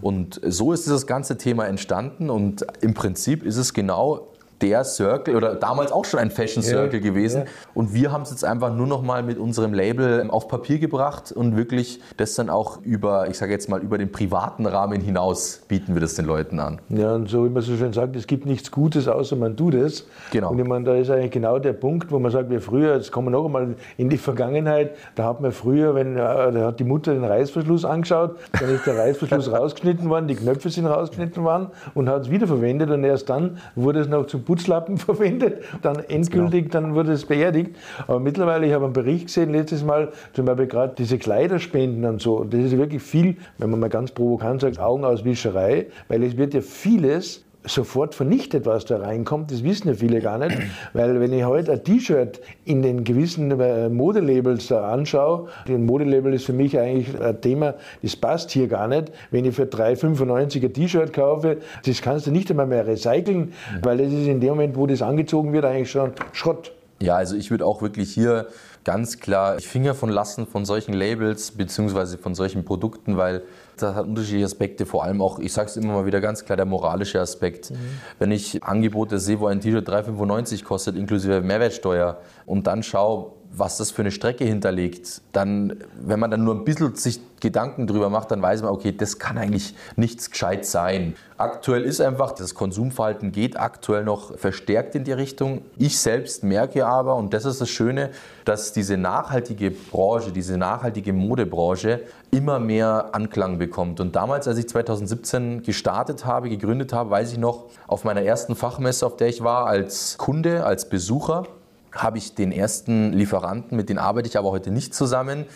Und 0.00 0.40
so 0.46 0.72
ist 0.72 0.86
dieses 0.86 1.08
ganze 1.08 1.36
Thema 1.36 1.66
entstanden 1.66 2.30
und 2.30 2.64
im 2.80 2.94
Prinzip 2.94 3.42
ist 3.42 3.56
es 3.56 3.74
genau 3.74 4.28
der 4.62 4.84
Circle 4.84 5.36
oder 5.36 5.54
damals 5.54 5.92
auch 5.92 6.04
schon 6.04 6.20
ein 6.20 6.30
Fashion 6.30 6.62
Circle 6.62 7.00
ja, 7.00 7.06
gewesen. 7.06 7.42
Ja. 7.42 7.50
Und 7.74 7.94
wir 7.94 8.12
haben 8.12 8.22
es 8.22 8.30
jetzt 8.30 8.44
einfach 8.44 8.72
nur 8.74 8.86
noch 8.86 9.02
mal 9.02 9.22
mit 9.22 9.38
unserem 9.38 9.74
Label 9.74 10.28
auf 10.30 10.48
Papier 10.48 10.78
gebracht 10.78 11.32
und 11.32 11.56
wirklich 11.56 12.00
das 12.16 12.34
dann 12.34 12.50
auch 12.50 12.80
über, 12.82 13.28
ich 13.28 13.36
sage 13.36 13.52
jetzt 13.52 13.68
mal, 13.68 13.80
über 13.80 13.98
den 13.98 14.10
privaten 14.10 14.66
Rahmen 14.66 15.00
hinaus 15.00 15.62
bieten 15.68 15.94
wir 15.94 16.00
das 16.00 16.14
den 16.14 16.24
Leuten 16.24 16.58
an. 16.60 16.80
Ja, 16.88 17.14
und 17.14 17.28
so 17.28 17.44
wie 17.44 17.50
man 17.50 17.62
so 17.62 17.76
schön 17.76 17.92
sagt, 17.92 18.16
es 18.16 18.26
gibt 18.26 18.46
nichts 18.46 18.70
Gutes, 18.70 19.08
außer 19.08 19.36
man 19.36 19.56
tut 19.56 19.74
es. 19.74 20.06
Genau. 20.32 20.50
Und 20.50 20.58
ich 20.58 20.66
meine, 20.66 20.84
da 20.84 20.94
ist 20.94 21.10
eigentlich 21.10 21.32
genau 21.32 21.58
der 21.58 21.74
Punkt, 21.74 22.10
wo 22.10 22.18
man 22.18 22.32
sagt, 22.32 22.50
wir 22.50 22.60
früher, 22.60 22.96
jetzt 22.96 23.12
kommen 23.12 23.28
wir 23.28 23.32
noch 23.32 23.46
einmal 23.46 23.74
in 23.96 24.08
die 24.08 24.18
Vergangenheit, 24.18 24.92
da 25.14 25.24
hat 25.24 25.40
man 25.40 25.52
früher, 25.52 25.94
wenn 25.94 26.16
da 26.16 26.52
hat 26.52 26.80
die 26.80 26.84
Mutter 26.84 27.12
den 27.12 27.24
Reißverschluss 27.24 27.84
angeschaut, 27.84 28.36
dann 28.58 28.70
ist 28.70 28.86
der 28.86 28.96
Reißverschluss 28.96 29.52
rausgeschnitten 29.52 30.08
worden, 30.08 30.28
die 30.28 30.36
Knöpfe 30.36 30.70
sind 30.70 30.86
rausgeschnitten 30.86 31.44
worden 31.44 31.68
und 31.94 32.08
hat 32.08 32.22
es 32.22 32.30
wiederverwendet 32.30 32.90
und 32.90 33.04
erst 33.04 33.28
dann 33.28 33.58
wurde 33.74 34.00
es 34.00 34.08
noch 34.08 34.26
zum 34.26 34.42
Putzlappen 34.46 34.96
verwendet, 34.96 35.62
dann 35.82 35.96
endgültig, 36.08 36.70
genau. 36.70 36.72
dann 36.72 36.94
wurde 36.94 37.12
es 37.12 37.26
beerdigt. 37.26 37.76
Aber 38.06 38.20
mittlerweile, 38.20 38.66
ich 38.66 38.72
habe 38.72 38.84
einen 38.84 38.94
Bericht 38.94 39.26
gesehen 39.26 39.52
letztes 39.52 39.84
Mal, 39.84 40.12
zum 40.32 40.46
Beispiel 40.46 40.66
gerade 40.66 40.94
diese 40.96 41.18
Kleiderspenden 41.18 42.04
und 42.06 42.22
so, 42.22 42.44
das 42.44 42.60
ist 42.60 42.78
wirklich 42.78 43.02
viel, 43.02 43.36
wenn 43.58 43.70
man 43.70 43.80
mal 43.80 43.90
ganz 43.90 44.12
provokant 44.12 44.62
sagt, 44.62 44.78
Augenauswischerei, 44.78 45.86
weil 46.08 46.22
es 46.22 46.36
wird 46.36 46.54
ja 46.54 46.62
vieles 46.62 47.45
sofort 47.66 48.14
vernichtet, 48.14 48.66
was 48.66 48.84
da 48.84 48.98
reinkommt. 48.98 49.50
Das 49.50 49.62
wissen 49.64 49.88
ja 49.88 49.94
viele 49.94 50.20
gar 50.20 50.38
nicht. 50.38 50.56
Weil 50.92 51.20
wenn 51.20 51.32
ich 51.32 51.44
heute 51.44 51.72
ein 51.72 51.84
T-Shirt 51.84 52.40
in 52.64 52.82
den 52.82 53.04
gewissen 53.04 53.58
äh, 53.60 53.88
Modelabels 53.88 54.68
da 54.68 54.90
anschaue, 54.90 55.48
ein 55.68 55.84
Modelabel 55.84 56.34
ist 56.34 56.44
für 56.44 56.52
mich 56.52 56.78
eigentlich 56.78 57.20
ein 57.20 57.40
Thema, 57.40 57.74
das 58.02 58.16
passt 58.16 58.50
hier 58.50 58.68
gar 58.68 58.88
nicht. 58.88 59.12
Wenn 59.30 59.44
ich 59.44 59.54
für 59.54 59.64
3,95 59.64 60.64
ein 60.64 60.72
T-Shirt 60.72 61.12
kaufe, 61.12 61.58
das 61.84 62.02
kannst 62.02 62.26
du 62.26 62.30
nicht 62.30 62.50
einmal 62.50 62.66
mehr 62.66 62.86
recyceln, 62.86 63.52
weil 63.82 63.98
das 63.98 64.12
ist 64.12 64.26
in 64.26 64.40
dem 64.40 64.50
Moment, 64.50 64.76
wo 64.76 64.86
das 64.86 65.02
angezogen 65.02 65.52
wird, 65.52 65.64
eigentlich 65.64 65.90
schon 65.90 66.12
Schrott. 66.32 66.72
Ja, 67.00 67.16
also 67.16 67.36
ich 67.36 67.50
würde 67.50 67.66
auch 67.66 67.82
wirklich 67.82 68.12
hier 68.12 68.46
ganz 68.84 69.18
klar 69.18 69.58
Finger 69.58 69.94
von 69.94 70.08
lassen 70.08 70.46
von 70.46 70.64
solchen 70.64 70.94
Labels 70.94 71.50
beziehungsweise 71.50 72.18
von 72.18 72.34
solchen 72.34 72.64
Produkten, 72.64 73.16
weil 73.16 73.42
das 73.76 73.94
hat 73.94 74.06
unterschiedliche 74.06 74.46
Aspekte, 74.46 74.86
vor 74.86 75.04
allem 75.04 75.20
auch, 75.20 75.38
ich 75.38 75.52
sage 75.52 75.68
es 75.68 75.76
immer 75.76 75.94
mal 75.94 76.06
wieder 76.06 76.20
ganz 76.20 76.44
klar, 76.44 76.56
der 76.56 76.66
moralische 76.66 77.20
Aspekt. 77.20 77.70
Mhm. 77.70 77.76
Wenn 78.18 78.32
ich 78.32 78.62
Angebote 78.62 79.18
sehe, 79.18 79.40
wo 79.40 79.46
ein 79.46 79.60
T-Shirt 79.60 79.88
3,95 79.88 80.64
kostet, 80.64 80.96
inklusive 80.96 81.40
Mehrwertsteuer, 81.40 82.18
und 82.46 82.66
dann 82.66 82.82
schaue, 82.82 83.32
was 83.52 83.78
das 83.78 83.90
für 83.90 84.02
eine 84.02 84.10
Strecke 84.10 84.44
hinterlegt, 84.44 85.22
dann, 85.32 85.78
wenn 85.98 86.20
man 86.20 86.30
dann 86.30 86.44
nur 86.44 86.54
ein 86.54 86.64
bisschen 86.64 86.94
sich 86.94 87.20
Gedanken 87.40 87.86
drüber 87.86 88.10
macht, 88.10 88.30
dann 88.30 88.42
weiß 88.42 88.62
man, 88.62 88.70
okay, 88.70 88.92
das 88.92 89.18
kann 89.18 89.38
eigentlich 89.38 89.74
nichts 89.96 90.30
gescheit 90.30 90.64
sein. 90.64 91.14
Aktuell 91.36 91.82
ist 91.82 92.00
einfach, 92.00 92.32
das 92.32 92.54
Konsumverhalten 92.54 93.30
geht 93.32 93.58
aktuell 93.58 94.04
noch 94.04 94.38
verstärkt 94.38 94.94
in 94.94 95.04
die 95.04 95.12
Richtung. 95.12 95.62
Ich 95.76 95.98
selbst 95.98 96.44
merke 96.44 96.86
aber, 96.86 97.14
und 97.16 97.34
das 97.34 97.44
ist 97.44 97.60
das 97.60 97.68
Schöne, 97.68 98.10
dass 98.44 98.72
diese 98.72 98.96
nachhaltige 98.96 99.70
Branche, 99.70 100.32
diese 100.32 100.56
nachhaltige 100.56 101.12
Modebranche 101.12 102.00
immer 102.36 102.58
mehr 102.58 103.10
Anklang 103.12 103.58
bekommt. 103.58 103.98
Und 104.00 104.14
damals, 104.14 104.46
als 104.46 104.58
ich 104.58 104.68
2017 104.68 105.62
gestartet 105.62 106.26
habe, 106.26 106.48
gegründet 106.50 106.92
habe, 106.92 107.10
weiß 107.10 107.32
ich 107.32 107.38
noch, 107.38 107.70
auf 107.86 108.04
meiner 108.04 108.22
ersten 108.22 108.54
Fachmesse, 108.54 109.06
auf 109.06 109.16
der 109.16 109.28
ich 109.28 109.42
war, 109.42 109.66
als 109.66 110.18
Kunde, 110.18 110.64
als 110.64 110.88
Besucher, 110.88 111.44
habe 111.92 112.18
ich 112.18 112.34
den 112.34 112.52
ersten 112.52 113.14
Lieferanten, 113.14 113.74
mit 113.74 113.88
dem 113.88 113.96
arbeite 113.96 114.28
ich 114.28 114.36
aber 114.36 114.50
heute 114.50 114.70
nicht 114.70 114.94
zusammen, 114.94 115.46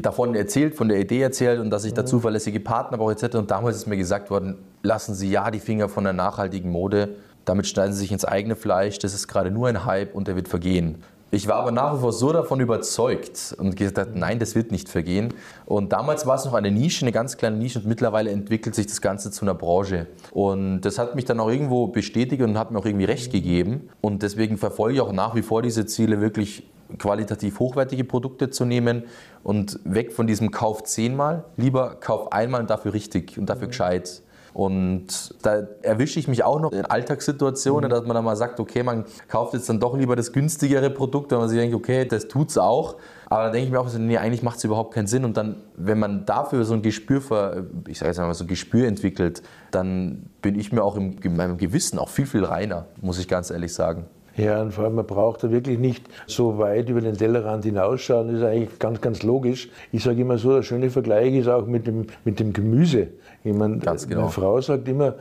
davon 0.00 0.34
erzählt, 0.34 0.74
von 0.74 0.88
der 0.88 0.98
Idee 0.98 1.22
erzählt 1.22 1.60
und 1.60 1.70
dass 1.70 1.84
ich 1.84 1.94
da 1.94 2.02
mhm. 2.02 2.06
zuverlässige 2.08 2.58
Partner 2.58 2.98
brauche 2.98 3.12
etc. 3.12 3.36
Und 3.36 3.52
damals 3.52 3.76
ist 3.76 3.86
mir 3.86 3.96
gesagt 3.96 4.28
worden, 4.28 4.58
lassen 4.82 5.14
Sie 5.14 5.30
ja 5.30 5.52
die 5.52 5.60
Finger 5.60 5.88
von 5.88 6.02
der 6.02 6.12
nachhaltigen 6.12 6.70
Mode. 6.70 7.16
Damit 7.44 7.68
schneiden 7.68 7.92
Sie 7.92 8.00
sich 8.00 8.12
ins 8.12 8.24
eigene 8.24 8.56
Fleisch. 8.56 8.98
Das 8.98 9.14
ist 9.14 9.28
gerade 9.28 9.50
nur 9.50 9.68
ein 9.68 9.84
Hype 9.84 10.14
und 10.14 10.26
der 10.26 10.34
wird 10.34 10.48
vergehen. 10.48 11.02
Ich 11.30 11.48
war 11.48 11.56
aber 11.56 11.72
nach 11.72 11.96
wie 11.96 12.00
vor 12.00 12.12
so 12.12 12.32
davon 12.32 12.60
überzeugt 12.60 13.56
und 13.58 13.76
gesagt, 13.76 14.14
nein, 14.14 14.38
das 14.38 14.54
wird 14.54 14.70
nicht 14.70 14.88
vergehen. 14.88 15.34
Und 15.66 15.92
damals 15.92 16.26
war 16.26 16.36
es 16.36 16.44
noch 16.44 16.54
eine 16.54 16.70
Nische, 16.70 17.04
eine 17.04 17.12
ganz 17.12 17.36
kleine 17.36 17.56
Nische 17.56 17.80
und 17.80 17.86
mittlerweile 17.86 18.30
entwickelt 18.30 18.74
sich 18.74 18.86
das 18.86 19.00
Ganze 19.00 19.32
zu 19.32 19.44
einer 19.44 19.54
Branche. 19.54 20.06
Und 20.30 20.82
das 20.82 20.98
hat 20.98 21.16
mich 21.16 21.24
dann 21.24 21.40
auch 21.40 21.48
irgendwo 21.48 21.88
bestätigt 21.88 22.40
und 22.42 22.56
hat 22.56 22.70
mir 22.70 22.78
auch 22.78 22.86
irgendwie 22.86 23.06
recht 23.06 23.32
gegeben. 23.32 23.88
Und 24.00 24.22
deswegen 24.22 24.58
verfolge 24.58 24.94
ich 24.94 25.00
auch 25.00 25.12
nach 25.12 25.34
wie 25.34 25.42
vor 25.42 25.60
diese 25.60 25.86
Ziele, 25.86 26.20
wirklich 26.20 26.64
qualitativ 26.98 27.58
hochwertige 27.58 28.04
Produkte 28.04 28.50
zu 28.50 28.64
nehmen 28.64 29.04
und 29.42 29.80
weg 29.84 30.12
von 30.12 30.26
diesem 30.26 30.50
Kauf 30.50 30.84
zehnmal, 30.84 31.44
lieber 31.56 31.96
Kauf 31.96 32.32
einmal 32.32 32.60
und 32.60 32.70
dafür 32.70 32.92
richtig 32.92 33.38
und 33.38 33.46
dafür 33.46 33.68
gescheit. 33.68 34.22
Und 34.54 35.34
da 35.42 35.66
erwische 35.82 36.20
ich 36.20 36.28
mich 36.28 36.44
auch 36.44 36.60
noch 36.60 36.70
in 36.70 36.86
Alltagssituationen, 36.86 37.90
mhm. 37.90 37.92
dass 37.92 38.06
man 38.06 38.14
dann 38.14 38.24
mal 38.24 38.36
sagt, 38.36 38.60
okay, 38.60 38.84
man 38.84 39.04
kauft 39.26 39.52
jetzt 39.52 39.68
dann 39.68 39.80
doch 39.80 39.96
lieber 39.96 40.14
das 40.14 40.32
günstigere 40.32 40.90
Produkt, 40.90 41.32
wenn 41.32 41.38
man 41.38 41.48
sich 41.48 41.58
denkt, 41.58 41.74
okay, 41.74 42.06
das 42.06 42.28
tut 42.28 42.50
es 42.50 42.56
auch. 42.56 42.94
Aber 43.26 43.42
dann 43.42 43.52
denke 43.52 43.66
ich 43.66 43.72
mir 43.72 43.80
auch 43.80 43.88
so, 43.88 43.98
nee, 43.98 44.16
eigentlich 44.16 44.44
macht 44.44 44.58
es 44.58 44.64
überhaupt 44.64 44.94
keinen 44.94 45.08
Sinn. 45.08 45.24
Und 45.24 45.36
dann, 45.36 45.56
wenn 45.76 45.98
man 45.98 46.24
dafür 46.24 46.64
so 46.64 46.74
ein 46.74 46.82
Gespür, 46.82 47.20
für, 47.20 47.66
ich 47.88 47.98
sage 47.98 48.10
jetzt 48.10 48.18
mal 48.18 48.32
so 48.32 48.44
ein 48.44 48.46
Gespür 48.46 48.86
entwickelt, 48.86 49.42
dann 49.72 50.30
bin 50.40 50.56
ich 50.56 50.70
mir 50.70 50.84
auch 50.84 50.96
in 50.96 51.36
meinem 51.36 51.58
Gewissen 51.58 51.98
auch 51.98 52.08
viel, 52.08 52.26
viel 52.26 52.44
reiner, 52.44 52.86
muss 53.00 53.18
ich 53.18 53.26
ganz 53.26 53.50
ehrlich 53.50 53.74
sagen. 53.74 54.06
Ja, 54.36 54.62
und 54.62 54.72
vor 54.72 54.84
allem, 54.84 54.96
man 54.96 55.06
braucht 55.06 55.44
da 55.44 55.50
wirklich 55.50 55.78
nicht 55.78 56.04
so 56.26 56.58
weit 56.58 56.88
über 56.88 57.00
den 57.00 57.16
Tellerrand 57.16 57.64
hinausschauen. 57.64 58.28
Das 58.28 58.36
ist 58.38 58.42
eigentlich 58.42 58.78
ganz, 58.78 59.00
ganz 59.00 59.22
logisch. 59.22 59.68
Ich 59.92 60.02
sage 60.02 60.20
immer 60.20 60.38
so, 60.38 60.54
der 60.54 60.62
schöne 60.62 60.90
Vergleich 60.90 61.34
ist 61.34 61.48
auch 61.48 61.66
mit 61.66 61.86
dem, 61.86 62.06
mit 62.24 62.40
dem 62.40 62.52
Gemüse. 62.52 63.08
Ich 63.44 63.52
meine, 63.52 63.78
Ganz 63.78 64.08
genau. 64.08 64.22
Meine 64.22 64.32
Frau 64.32 64.60
sagt 64.60 64.88
immer, 64.88 65.16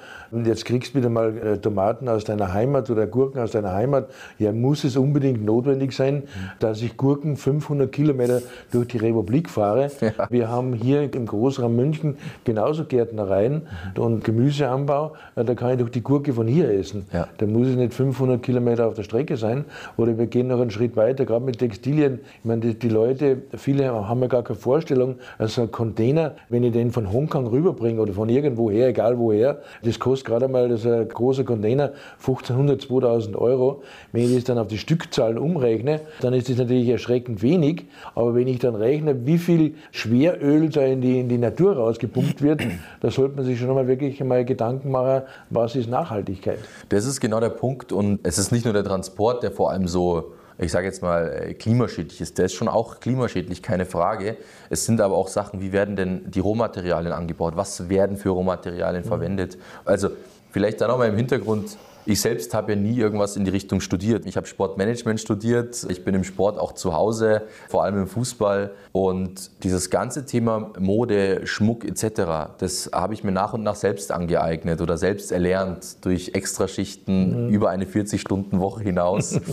jetzt 0.46 0.64
kriegst 0.64 0.94
du 0.94 1.00
wieder 1.00 1.10
mal 1.10 1.38
äh, 1.38 1.58
Tomaten 1.58 2.08
aus 2.08 2.24
deiner 2.24 2.54
Heimat 2.54 2.90
oder 2.90 3.06
Gurken 3.06 3.42
aus 3.42 3.52
deiner 3.52 3.74
Heimat. 3.74 4.10
Ja, 4.40 4.54
muss 4.54 4.86
es 4.86 4.96
unbedingt 4.96 5.44
notwendig 5.44 5.92
sein, 5.92 6.24
dass 6.60 6.82
ich 6.82 6.96
Gurken 6.96 7.36
500 7.36 7.92
Kilometer 7.92 8.42
durch 8.72 8.88
die 8.88 8.98
Republik 8.98 9.50
fahre? 9.50 9.92
Ja. 10.00 10.28
Wir 10.30 10.48
haben 10.48 10.74
hier 10.74 11.14
im 11.14 11.26
Großraum 11.26 11.76
München 11.76 12.18
genauso 12.46 12.86
Gärtnereien 12.86 13.64
und 13.98 14.24
Gemüseanbau. 14.24 15.14
Da 15.36 15.56
kann 15.56 15.72
ich 15.72 15.80
doch 15.80 15.90
die 15.90 16.02
Gurke 16.02 16.32
von 16.34 16.48
hier 16.48 16.70
essen. 16.70 17.06
Ja. 17.12 17.28
Da 17.38 17.46
muss 17.46 17.68
ich 17.68 17.76
nicht 17.76 17.94
500 17.94 18.42
Kilometer 18.42 18.88
auf 18.88 18.94
der 18.94 19.03
Strecke 19.04 19.38
sein. 19.38 19.66
Oder 19.98 20.18
wir 20.18 20.28
gehen 20.28 20.48
noch 20.48 20.60
einen 20.60 20.72
Schritt 20.72 20.96
weiter, 20.96 21.26
gerade 21.26 21.46
mit 21.46 21.60
Textilien. 21.60 22.20
Ich 22.40 22.46
meine, 22.46 22.62
die, 22.62 22.74
die 22.80 22.90
Leute, 22.90 23.42
viele 23.56 23.92
haben 23.92 24.22
ja 24.22 24.28
gar 24.28 24.44
keine 24.44 24.58
Vorstellung, 24.58 25.16
also 25.38 25.64
ein 25.64 25.72
Container, 25.72 26.36
wenn 26.50 26.64
ich 26.64 26.72
den 26.72 26.92
von 26.92 27.12
Hongkong 27.12 27.48
rüberbringe 27.48 28.02
oder 28.02 28.14
von 28.14 28.30
irgendwoher, 28.30 28.88
egal 28.88 29.18
woher. 29.18 29.60
Das 29.84 30.00
kostet 30.00 30.28
gerade 30.28 30.48
mal, 30.48 30.70
das 30.70 30.82
ist 30.82 30.92
ein 30.92 31.08
großer 31.08 31.44
Container, 31.44 31.92
1500, 32.20 32.82
2000 32.82 33.36
Euro. 33.36 33.84
Wenn 34.12 34.24
ich 34.24 34.36
das 34.36 34.44
dann 34.46 34.58
auf 34.58 34.68
die 34.68 34.78
Stückzahlen 34.78 35.38
umrechne, 35.38 36.02
dann 36.22 36.34
ist 36.34 36.50
das 36.50 36.58
natürlich 36.58 36.90
erschreckend 36.90 37.42
wenig. 37.42 37.86
Aber 38.16 38.36
wenn 38.36 38.48
ich 38.48 38.60
dann 38.60 38.76
rechne, 38.76 39.26
wie 39.26 39.38
viel 39.38 39.76
Schweröl 39.92 40.70
da 40.70 40.82
in 40.82 41.02
die, 41.02 41.20
in 41.20 41.30
die 41.30 41.38
Natur 41.38 41.76
rausgepumpt 41.76 42.42
wird, 42.42 42.62
da 43.02 43.12
sollte 43.12 43.36
man 43.36 43.46
sich 43.46 43.60
schon 43.60 43.74
mal 43.74 43.88
wirklich 43.88 44.24
mal 44.24 44.46
Gedanken 44.46 44.92
machen, 44.92 45.24
was 45.50 45.76
ist 45.76 45.90
Nachhaltigkeit. 45.90 46.60
Das 46.90 47.06
ist 47.06 47.20
genau 47.20 47.40
der 47.40 47.50
Punkt. 47.50 47.92
Und 47.92 48.20
es 48.24 48.38
ist 48.38 48.52
nicht 48.52 48.66
nur 48.66 48.74
der 48.74 48.84
Transport, 48.94 49.44
der 49.44 49.52
vor 49.52 49.72
allem 49.72 49.88
so 49.88 50.34
ich 50.58 50.72
sage 50.72 50.86
jetzt 50.86 51.02
mal, 51.02 51.30
äh, 51.30 51.54
klimaschädlich 51.54 52.22
ist. 52.22 52.38
Der 52.38 52.46
ist 52.46 52.54
schon 52.54 52.68
auch 52.68 53.00
klimaschädlich, 53.00 53.64
keine 53.64 53.86
Frage. 53.86 54.38
Es 54.70 54.86
sind 54.86 55.02
aber 55.02 55.16
auch 55.16 55.28
Sachen, 55.28 55.62
wie 55.62 55.72
werden 55.72 55.96
denn 55.96 56.30
die 56.30 56.40
Rohmaterialien 56.40 57.12
angebaut? 57.12 57.54
Was 57.56 57.90
werden 57.90 58.18
für 58.18 58.30
Rohmaterialien 58.30 59.04
mhm. 59.04 59.08
verwendet? 59.08 59.58
Also 59.86 60.10
vielleicht 60.52 60.82
dann 60.82 60.92
auch 60.92 60.98
mal 60.98 61.10
im 61.10 61.18
Hintergrund. 61.18 61.78
Ich 62.06 62.22
selbst 62.22 62.54
habe 62.54 62.74
ja 62.74 62.80
nie 62.80 62.98
irgendwas 62.98 63.38
in 63.38 63.46
die 63.46 63.52
Richtung 63.52 63.80
studiert. 63.80 64.26
Ich 64.26 64.36
habe 64.36 64.46
Sportmanagement 64.48 65.20
studiert. 65.20 65.86
Ich 65.90 66.04
bin 66.04 66.16
im 66.16 66.24
Sport 66.24 66.58
auch 66.58 66.74
zu 66.74 66.94
Hause, 66.94 67.44
vor 67.70 67.84
allem 67.84 67.98
im 67.98 68.08
Fußball. 68.08 68.72
Und 68.92 69.52
dieses 69.64 69.90
ganze 69.90 70.26
Thema 70.26 70.72
Mode, 70.80 71.46
Schmuck 71.46 71.86
etc., 71.86 72.54
das 72.58 72.90
habe 72.94 73.14
ich 73.14 73.24
mir 73.24 73.32
nach 73.32 73.54
und 73.54 73.64
nach 73.64 73.76
selbst 73.76 74.12
angeeignet 74.12 74.82
oder 74.82 74.98
selbst 74.98 75.32
erlernt 75.32 76.04
durch 76.06 76.32
Extraschichten 76.34 77.48
mhm. 77.48 77.54
über 77.54 77.70
eine 77.70 77.86
40-Stunden-Woche 77.86 78.84
hinaus. 78.84 79.40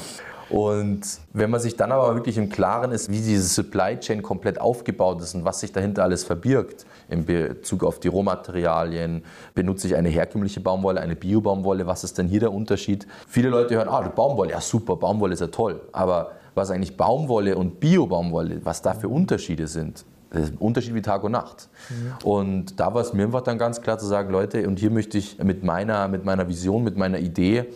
Und 0.51 1.03
wenn 1.33 1.49
man 1.49 1.61
sich 1.61 1.77
dann 1.77 1.93
aber 1.93 2.15
wirklich 2.15 2.37
im 2.37 2.49
Klaren 2.49 2.91
ist, 2.91 3.09
wie 3.09 3.21
diese 3.21 3.47
Supply 3.47 3.99
Chain 3.99 4.21
komplett 4.21 4.61
aufgebaut 4.61 5.23
ist 5.23 5.35
und 5.35 5.45
was 5.45 5.61
sich 5.61 5.73
dahinter 5.73 6.03
alles 6.03 6.25
verbirgt, 6.25 6.87
in 7.09 7.25
Bezug 7.25 7.85
auf 7.85 8.01
die 8.01 8.09
Rohmaterialien, 8.09 9.23
benutze 9.55 9.87
ich 9.87 9.95
eine 9.95 10.09
herkömmliche 10.09 10.61
Baumwolle, 10.61 11.01
eine 11.01 11.15
Bio-Baumwolle, 11.15 11.87
was 11.87 12.03
ist 12.03 12.19
denn 12.19 12.27
hier 12.27 12.41
der 12.41 12.53
Unterschied? 12.53 13.07
Viele 13.29 13.49
Leute 13.49 13.77
hören, 13.77 13.89
ah, 13.89 14.01
Baumwolle, 14.01 14.51
ja 14.51 14.61
super, 14.61 14.97
Baumwolle 14.97 15.35
ist 15.35 15.41
ja 15.41 15.47
toll, 15.47 15.81
aber 15.93 16.33
was 16.55 16.71
eigentlich 16.73 16.97
Baumwolle 16.97 17.57
und 17.57 17.79
Bio-Baumwolle, 17.79 18.61
was 18.65 18.83
da 18.83 18.95
für 18.95 19.09
Unterschiede 19.09 19.69
sind, 19.69 20.05
das 20.31 20.43
ist 20.43 20.53
ein 20.53 20.59
Unterschied 20.59 20.95
wie 20.95 21.03
Tag 21.03 21.25
und 21.25 21.33
Nacht. 21.33 21.69
Mhm. 21.89 22.29
Und 22.29 22.79
da 22.79 22.95
war 22.95 23.03
es 23.03 23.13
mir 23.13 23.25
einfach 23.25 23.41
dann 23.41 23.59
ganz 23.59 23.81
klar 23.83 23.99
zu 23.99 24.07
sagen, 24.07 24.31
Leute, 24.31 24.67
und 24.69 24.79
hier 24.79 24.91
möchte 24.91 25.19
ich 25.19 25.39
mit 25.43 25.65
meiner, 25.65 26.07
mit 26.07 26.25
meiner 26.25 26.49
Vision, 26.49 26.85
mit 26.85 26.97
meiner 26.97 27.19
Idee 27.19 27.67